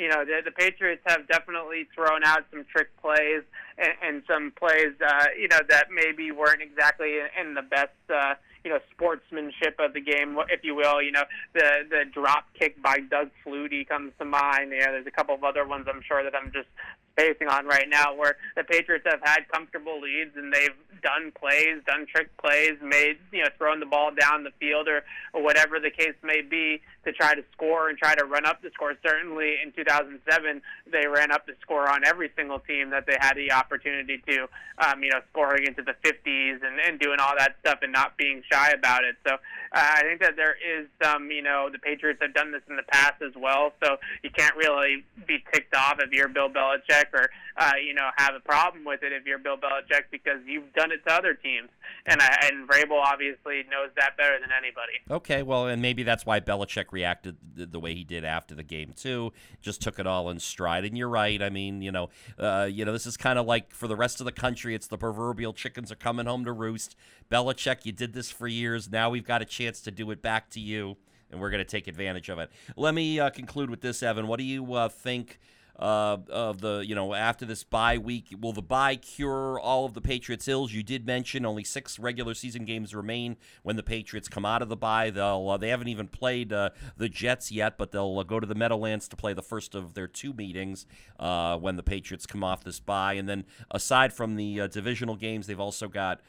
[0.01, 3.43] You know, the, the Patriots have definitely thrown out some trick plays
[3.77, 7.93] and, and some plays, uh, you know, that maybe weren't exactly in, in the best.
[8.09, 8.33] Uh,
[8.63, 11.01] you know sportsmanship of the game, if you will.
[11.01, 11.23] You know
[11.53, 14.71] the the drop kick by Doug Flutie comes to mind.
[14.71, 16.67] You know, there's a couple of other ones I'm sure that I'm just
[17.13, 21.81] spacing on right now where the Patriots have had comfortable leads and they've done plays,
[21.85, 25.79] done trick plays, made you know thrown the ball down the field or, or whatever
[25.79, 28.93] the case may be to try to score and try to run up the score.
[29.05, 33.35] Certainly in 2007 they ran up the score on every single team that they had
[33.35, 34.47] the opportunity to,
[34.79, 38.17] um, you know, scoring into the 50s and, and doing all that stuff and not
[38.17, 39.15] being shy about it.
[39.25, 39.37] So uh,
[39.73, 42.83] I think that there is some, you know, the Patriots have done this in the
[42.83, 43.73] past as well.
[43.83, 48.09] So you can't really be ticked off if you're Bill Belichick or uh, you know
[48.17, 51.33] have a problem with it if you're Bill Belichick because you've done it to other
[51.33, 51.69] teams,
[52.05, 54.93] and I, and Vrabel obviously knows that better than anybody.
[55.09, 58.63] Okay, well, and maybe that's why Belichick reacted the, the way he did after the
[58.63, 59.33] game too.
[59.61, 60.85] Just took it all in stride.
[60.85, 61.41] And you're right.
[61.41, 64.19] I mean, you know, uh, you know, this is kind of like for the rest
[64.19, 66.95] of the country, it's the proverbial chickens are coming home to roost.
[67.29, 68.91] Belichick, you did this for years.
[68.91, 70.97] Now we've got a chance to do it back to you
[71.31, 72.51] and we're going to take advantage of it.
[72.75, 74.27] Let me uh, conclude with this, Evan.
[74.27, 75.39] What do you uh, think
[75.81, 78.33] uh, of the you know after this bye week.
[78.39, 80.71] Will the bye cure all of the Patriots' ills?
[80.71, 84.69] You did mention only six regular season games remain when the Patriots come out of
[84.69, 85.09] the bye.
[85.09, 88.45] They'll uh, they haven't even played uh, the Jets yet, but they'll uh, go to
[88.45, 90.85] the Meadowlands to play the first of their two meetings
[91.19, 93.13] uh, when the Patriots come off this bye.
[93.13, 96.21] And then aside from the uh, divisional games, they've also got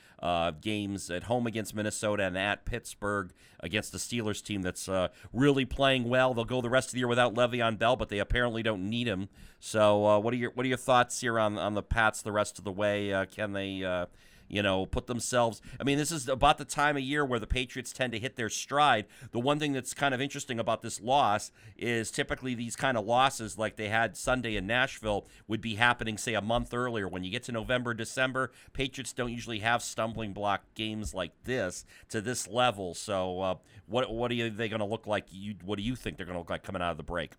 [0.60, 4.88] games at home against Minnesota and at Pittsburgh against the Steelers team that's
[5.32, 6.32] really playing well.
[6.32, 9.08] They'll go the rest of the year without Le'Veon Bell, but they apparently don't need
[9.08, 9.28] him.
[9.60, 12.32] So, uh, what are your what are your thoughts here on on the Pats the
[12.32, 13.12] rest of the way?
[13.12, 14.06] Uh, can they, uh,
[14.52, 15.62] you know, put themselves.
[15.80, 18.36] I mean, this is about the time of year where the Patriots tend to hit
[18.36, 19.06] their stride.
[19.32, 23.06] The one thing that's kind of interesting about this loss is typically these kind of
[23.06, 27.08] losses, like they had Sunday in Nashville, would be happening, say, a month earlier.
[27.08, 31.86] When you get to November, December, Patriots don't usually have stumbling block games like this
[32.10, 32.94] to this level.
[32.94, 33.54] So, uh,
[33.86, 35.26] what what are they going to look like?
[35.30, 37.32] You what do you think they're going to look like coming out of the break?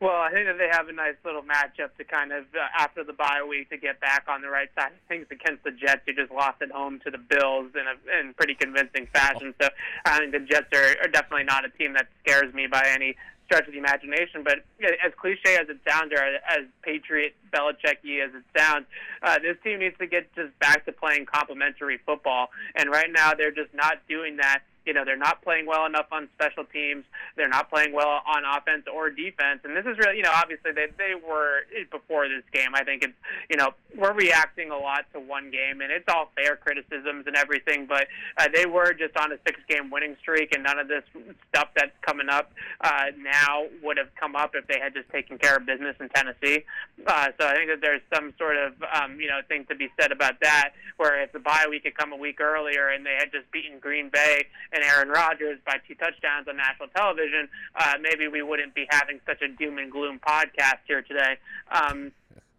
[0.00, 3.04] Well, I think that they have a nice little matchup to kind of uh, after
[3.04, 6.02] the bye week to get back on the right side of things against the Jets,
[6.04, 9.54] who just lost at home to the Bills in a in pretty convincing fashion.
[9.60, 9.68] So
[10.04, 13.16] I think the Jets are, are definitely not a team that scares me by any
[13.46, 14.42] stretch of the imagination.
[14.42, 18.86] But as cliche as it sounds, or as Patriot Belichick-y as it sounds,
[19.22, 22.50] uh, this team needs to get just back to playing complementary football.
[22.74, 26.06] And right now, they're just not doing that you know they're not playing well enough
[26.12, 27.04] on special teams.
[27.36, 29.60] They're not playing well on offense or defense.
[29.64, 32.74] And this is really, you know, obviously they they were before this game.
[32.74, 33.14] I think it's,
[33.50, 37.36] you know, we're reacting a lot to one game, and it's all fair criticisms and
[37.36, 37.86] everything.
[37.86, 41.04] But uh, they were just on a six-game winning streak, and none of this
[41.48, 45.38] stuff that's coming up uh, now would have come up if they had just taken
[45.38, 46.64] care of business in Tennessee.
[47.06, 49.88] Uh, so I think that there's some sort of, um, you know, thing to be
[50.00, 50.70] said about that.
[50.96, 53.78] Where if the bye week had come a week earlier and they had just beaten
[53.80, 58.74] Green Bay and Aaron Rodgers by two touchdowns on national television, uh, maybe we wouldn't
[58.74, 61.38] be having such a doom and gloom podcast here today.
[61.70, 62.12] Um,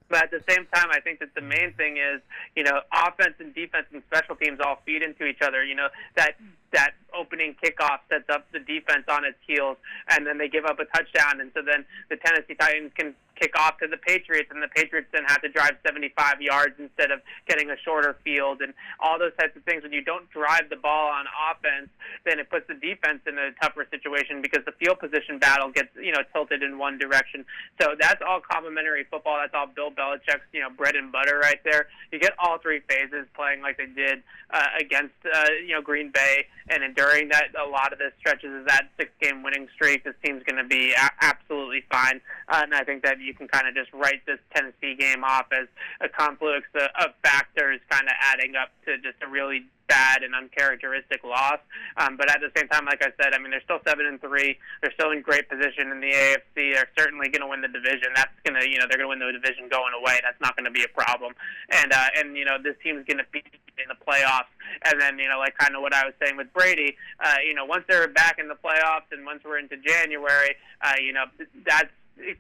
[0.08, 2.22] but at the same time, I think that the main thing is,
[2.56, 5.64] you know, offense and defense and special teams all feed into each other.
[5.64, 6.36] You know, that
[6.76, 9.78] that opening kickoff sets up the defense on its heels,
[10.10, 13.58] and then they give up a touchdown, and so then the Tennessee Titans can kick
[13.60, 17.20] off to the Patriots, and the Patriots then have to drive 75 yards instead of
[17.48, 19.84] getting a shorter field, and all those types of things.
[19.84, 21.90] When you don't drive the ball on offense,
[22.26, 25.90] then it puts the defense in a tougher situation because the field position battle gets
[26.02, 27.46] you know tilted in one direction.
[27.82, 29.38] So that's all complementary football.
[29.40, 31.88] That's all Bill Belichick's you know bread and butter right there.
[32.12, 36.12] You get all three phases playing like they did uh, against uh, you know Green
[36.12, 40.04] Bay, and enduring that a lot of the stretches of that six-game winning streak.
[40.04, 43.48] This team's going to be a- absolutely fine, uh, and I think that you can
[43.48, 45.68] kind of just write this Tennessee game off as
[46.02, 51.24] a confluence of factors kind of adding up to just a really bad and uncharacteristic
[51.24, 51.60] loss.
[51.98, 54.20] Um, but at the same time, like I said, I mean they're still seven and
[54.22, 54.58] three.
[54.82, 56.74] They're still in great position in the AFC.
[56.74, 58.10] They're certainly going to win the division.
[58.16, 60.20] That's going to you know they're going to win the division going away.
[60.24, 61.34] That's not going to be a problem.
[61.72, 63.44] And uh, and you know this team's going to be
[63.78, 64.52] in the playoffs.
[64.84, 66.98] And then you know like kind of what I was saying with Brady.
[67.24, 70.98] Uh, you know once they're back in the playoffs and once we're into January, uh,
[71.02, 71.26] you know
[71.66, 71.92] that's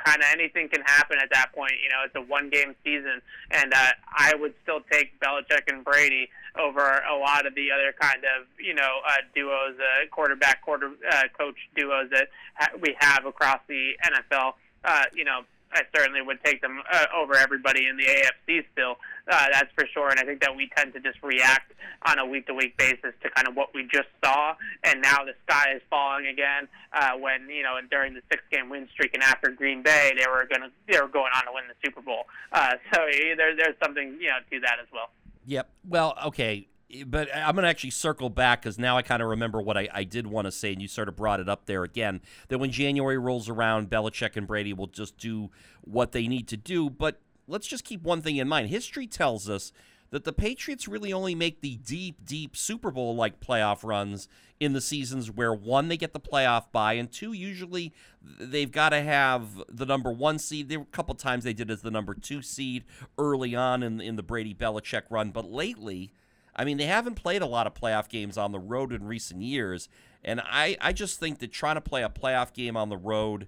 [0.03, 1.73] kind of anything can happen at that point.
[1.83, 3.21] You know, it's a one game season,
[3.51, 6.29] and uh, I would still take Belichick and Brady
[6.60, 10.91] over a lot of the other kind of you know uh, duos, uh, quarterback quarter
[11.12, 14.53] uh, coach duos that ha- we have across the NFL.
[14.84, 15.41] Uh, you know,
[15.76, 18.95] I certainly would take them uh, over everybody in the AFC still.
[19.28, 20.10] Uh, that's for sure.
[20.10, 21.74] And I think that we tend to just react
[22.06, 24.56] on a week to week basis to kind of what we just saw.
[24.84, 26.68] And now the sky is falling again.
[26.93, 30.14] Uh, when you know, and during the six game win streak, and after Green Bay,
[30.18, 32.26] they were gonna they were going on to win the Super Bowl.
[32.51, 33.01] Uh, so
[33.38, 35.10] there, there's something you know to that as well.
[35.45, 35.69] Yep.
[35.87, 39.21] Well, okay eh, but eh, I'm going to actually circle back because now I kind
[39.21, 41.49] of remember what I, I did want to say, and you sort of brought it
[41.49, 42.21] up there again.
[42.47, 46.57] That when January rolls around, Belichick and Brady will just do what they need to
[46.57, 46.89] do.
[46.89, 48.69] But let's just keep one thing in mind.
[48.69, 49.71] History tells us
[50.11, 54.27] that the Patriots really only make the deep, deep Super Bowl like playoff runs
[54.60, 58.89] in the seasons where one, they get the playoff bye, and two, usually they've got
[58.89, 60.70] to have the number one seed.
[60.70, 62.86] There were a couple times they did as the number two seed
[63.18, 66.12] early on in, in the Brady Belichick run, but lately,
[66.56, 69.41] I mean, they haven't played a lot of playoff games on the road in recent
[69.41, 69.89] years.
[70.24, 73.47] And I, I just think that trying to play a playoff game on the road,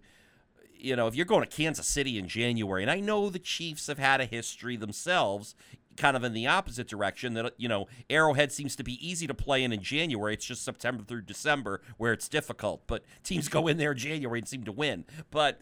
[0.76, 3.88] you know, if you're going to Kansas City in January, and I know the Chiefs
[3.88, 5.56] have had a history themselves,
[5.98, 9.34] kind of in the opposite direction, that, you know, Arrowhead seems to be easy to
[9.34, 10.34] play in in January.
[10.34, 12.84] It's just September through December where it's difficult.
[12.88, 15.06] But teams go in there in January and seem to win.
[15.32, 15.60] But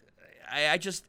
[0.50, 1.04] I, I just,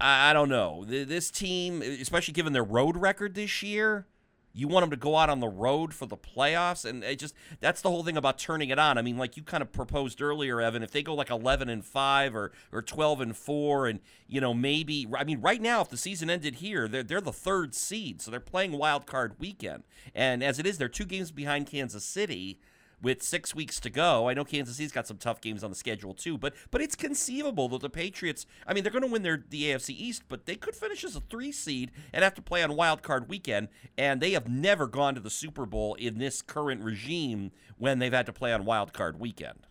[0.00, 0.84] I, I don't know.
[0.86, 4.06] This team, especially given their road record this year,
[4.52, 7.34] you want them to go out on the road for the playoffs, and it just
[7.60, 8.98] that's the whole thing about turning it on.
[8.98, 11.84] I mean, like you kind of proposed earlier, Evan, if they go like eleven and
[11.84, 15.88] five or or twelve and four, and you know maybe I mean right now if
[15.88, 19.84] the season ended here, they're they're the third seed, so they're playing wild card weekend,
[20.14, 22.58] and as it is, they're two games behind Kansas City
[23.00, 24.28] with six weeks to go.
[24.28, 26.94] I know Kansas City's got some tough games on the schedule too, but but it's
[26.94, 28.46] conceivable that the Patriots.
[28.66, 31.16] I mean, they're going to win their the AFC East, but they could finish as
[31.16, 33.68] a three seed and have to play on Wild Card Weekend.
[33.96, 38.12] And they have never gone to the Super Bowl in this current regime when they've
[38.12, 39.66] had to play on Wild Card Weekend.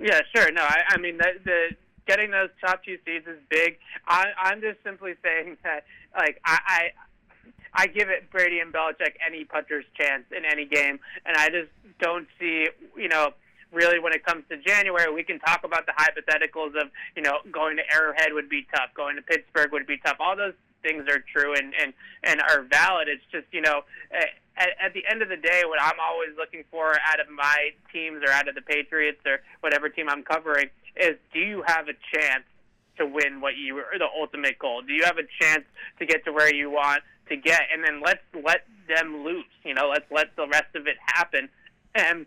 [0.00, 0.50] Yeah, sure.
[0.50, 1.68] No, I, I mean the, the
[2.06, 3.78] getting those top two seeds is big.
[4.06, 5.84] I, I'm just simply saying that,
[6.16, 6.90] like, I, I
[7.74, 11.70] I give it Brady and Belichick any puncher's chance in any game, and I just
[12.00, 13.30] don't see, you know,
[13.72, 17.38] really when it comes to January, we can talk about the hypotheticals of, you know,
[17.52, 20.16] going to Arrowhead would be tough, going to Pittsburgh would be tough.
[20.18, 21.92] All those things are true and and
[22.24, 23.08] and are valid.
[23.08, 24.24] It's just, you know, eh,
[24.56, 27.70] at, at the end of the day, what I'm always looking for out of my
[27.92, 31.88] teams or out of the Patriots or whatever team I'm covering is, do you have
[31.88, 32.44] a chance
[32.98, 34.82] to win what you or the ultimate goal?
[34.82, 35.64] Do you have a chance
[35.98, 37.62] to get to where you want to get?
[37.72, 39.44] And then let's let them loose.
[39.64, 41.48] You know, let's let the rest of it happen.
[41.94, 42.26] And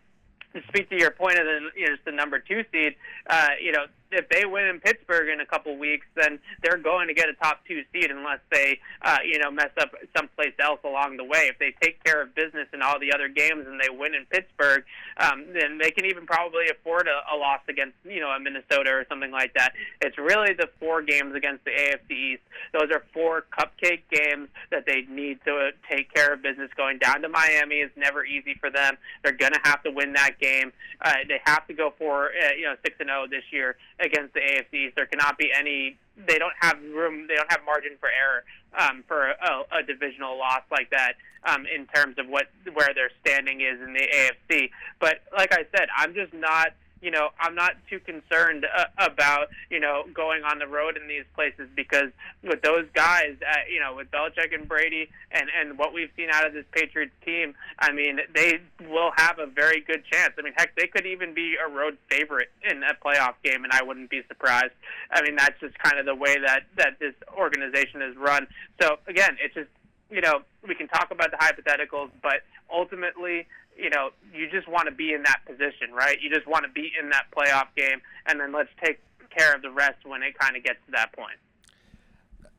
[0.53, 2.95] to speak to your point of the you know, the number two seed,
[3.27, 7.07] uh, you know, if they win in Pittsburgh in a couple weeks, then they're going
[7.07, 10.79] to get a top two seed unless they, uh, you know, mess up someplace else
[10.83, 11.49] along the way.
[11.51, 14.25] If they take care of business in all the other games and they win in
[14.25, 14.83] Pittsburgh,
[15.17, 18.91] um, then they can even probably afford a, a loss against, you know, a Minnesota
[18.91, 19.73] or something like that.
[20.01, 22.43] It's really the four games against the AFC East.
[22.73, 26.69] Those are four cupcake games that they need to take care of business.
[26.75, 28.97] Going down to Miami is never easy for them.
[29.23, 30.71] They're going to have to win that game.
[31.01, 33.75] Uh, they have to go for, uh, you know, six and zero oh this year
[34.03, 34.93] against the AFC.
[34.95, 35.97] There cannot be any.
[36.27, 37.27] They don't have room.
[37.27, 38.43] They don't have margin for error
[38.77, 41.13] um, for a, a divisional loss like that
[41.45, 44.69] um, in terms of what where their standing is in the AFC.
[44.99, 46.73] But like I said, I'm just not
[47.03, 51.05] you know, I'm not too concerned uh, about, you know, going on the road in
[51.09, 52.09] these places because
[52.41, 56.29] with those guys, uh, you know, with Belichick and Brady and, and what we've seen
[56.31, 60.33] out of this Patriots team, I mean, they will have a very good chance.
[60.39, 63.73] I mean, heck, they could even be a road favorite in a playoff game, and
[63.73, 64.73] I wouldn't be surprised.
[65.11, 68.47] I mean, that's just kind of the way that, that this organization is run.
[68.81, 69.69] So, again, it's just,
[70.09, 73.45] you know, we can talk about the hypotheticals, but ultimately,
[73.77, 76.19] you know, you just want to be in that position, right?
[76.21, 78.99] You just want to be in that playoff game, and then let's take
[79.35, 81.37] care of the rest when it kind of gets to that point.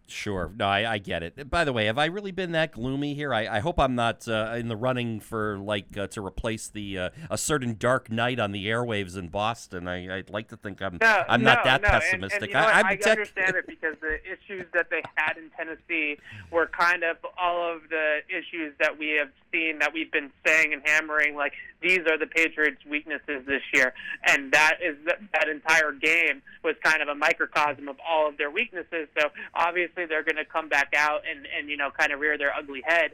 [0.06, 0.52] Sure.
[0.54, 1.48] No, I, I, get it.
[1.48, 3.32] By the way, have I really been that gloomy here?
[3.32, 6.98] I, I hope I'm not uh, in the running for like uh, to replace the
[6.98, 9.88] uh, a certain dark knight on the airwaves in Boston.
[9.88, 11.88] I, would like to think I'm no, I'm no, not that no.
[11.88, 12.42] pessimistic.
[12.42, 15.38] And, and you know I, I tech- understand it because the issues that they had
[15.38, 16.18] in Tennessee
[16.50, 20.74] were kind of all of the issues that we have seen that we've been saying
[20.74, 21.34] and hammering.
[21.34, 23.94] Like these are the Patriots' weaknesses this year,
[24.26, 24.96] and that is
[25.32, 29.08] that entire game was kind of a microcosm of all of their weaknesses.
[29.18, 32.36] So obviously they're going to come back out and and you know kind of rear
[32.38, 33.12] their ugly head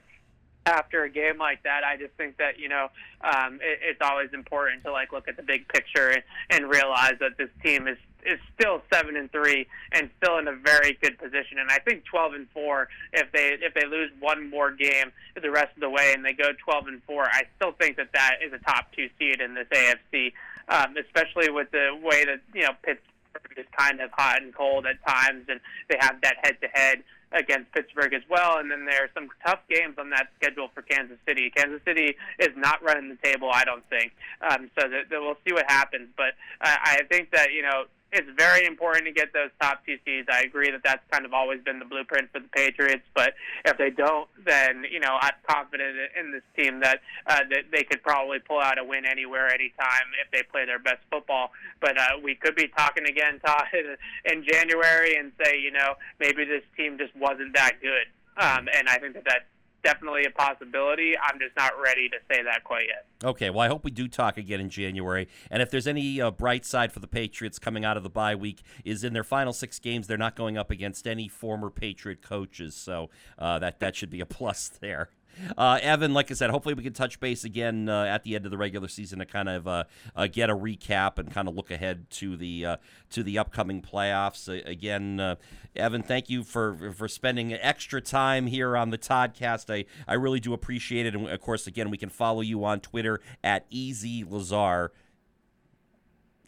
[0.67, 1.85] after a game like that.
[1.85, 2.89] I just think that you know
[3.23, 7.15] um, it, it's always important to like look at the big picture and, and realize
[7.21, 11.19] that this team is is still seven and three and still in a very good
[11.19, 11.59] position.
[11.59, 15.51] And I think twelve and four, if they if they lose one more game the
[15.51, 18.37] rest of the way and they go twelve and four, I still think that that
[18.45, 20.33] is a top two seed in this AFC,
[20.69, 23.10] um, especially with the way that you know Pittsburgh
[23.57, 27.03] is kind of hot and cold at times, and they have that head to head
[27.33, 28.59] against Pittsburgh as well.
[28.59, 31.51] And then there are some tough games on that schedule for Kansas City.
[31.55, 34.13] Kansas City is not running the table, I don't think.
[34.43, 36.09] Um, so that, that we'll see what happens.
[36.17, 39.97] But uh, I think that you know it's very important to get those top two
[40.05, 40.29] seeds.
[40.31, 43.05] I agree that that's kind of always been the blueprint for the Patriots.
[43.15, 43.35] But
[43.65, 47.85] if they don't, then you know I'm confident in this team that uh, that they
[47.85, 51.53] could probably pull out a win anywhere, anytime if they play their best football.
[51.81, 53.67] But uh, we could be talking again, Todd,
[54.25, 58.07] in January and say, you know, maybe this team just wasn't that good.
[58.37, 59.47] Um, and I think that that
[59.83, 61.15] definitely a possibility.
[61.17, 63.07] I'm just not ready to say that quite yet.
[63.23, 65.29] Okay, well, I hope we do talk again in January.
[65.51, 68.35] And if there's any uh, bright side for the Patriots coming out of the bye
[68.35, 72.23] week, is in their final six games, they're not going up against any former Patriot
[72.23, 72.75] coaches.
[72.75, 75.11] So uh, that that should be a plus there.
[75.57, 78.45] Uh, Evan, like I said, hopefully we can touch base again uh, at the end
[78.45, 81.55] of the regular season to kind of uh, uh get a recap and kind of
[81.55, 82.77] look ahead to the uh,
[83.11, 84.49] to the upcoming playoffs.
[84.67, 85.37] again, uh,
[85.77, 89.73] Evan, thank you for for spending extra time here on the Toddcast.
[89.73, 91.15] I I really do appreciate it.
[91.15, 94.93] And of course, again, we can follow you on Twitter at Easy Lazar.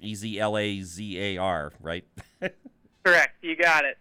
[0.00, 2.04] Easy L A Z A R, right?
[3.04, 3.36] Correct.
[3.42, 3.98] You got it.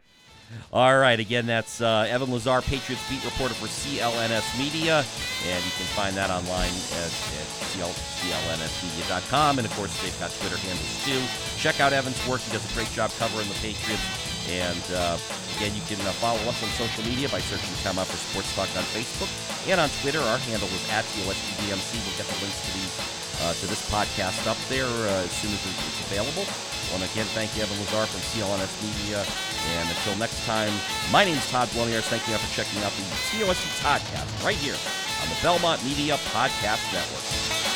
[0.72, 5.04] All right, again, that's uh, Evan Lazar, Patriots beat reporter for CLNS Media,
[5.52, 7.91] and you can find that online at, at CL,
[8.24, 9.60] clnsmedia.com.
[9.60, 11.20] And of course, they've got Twitter handles too.
[11.60, 14.04] Check out Evan's work; he does a great job covering the Patriots.
[14.47, 15.20] And uh,
[15.60, 18.56] again, you can uh, follow us on social media by searching "Come Up" for Sports
[18.56, 19.30] Talk on Facebook
[19.68, 20.24] and on Twitter.
[20.24, 21.99] Our handle is at TOSTDMC.
[21.99, 22.95] We'll get the links to these
[23.43, 26.47] uh, to this podcast up there uh, as soon as it's available.
[26.93, 29.23] And again, thank you, Evan Lazar from CLNS Media.
[29.77, 30.73] And until next time,
[31.11, 32.03] my name is Todd Bloniers.
[32.03, 34.75] Thank you for checking out the TOST Podcast right here
[35.21, 37.70] on the Belmont Media Podcast Network.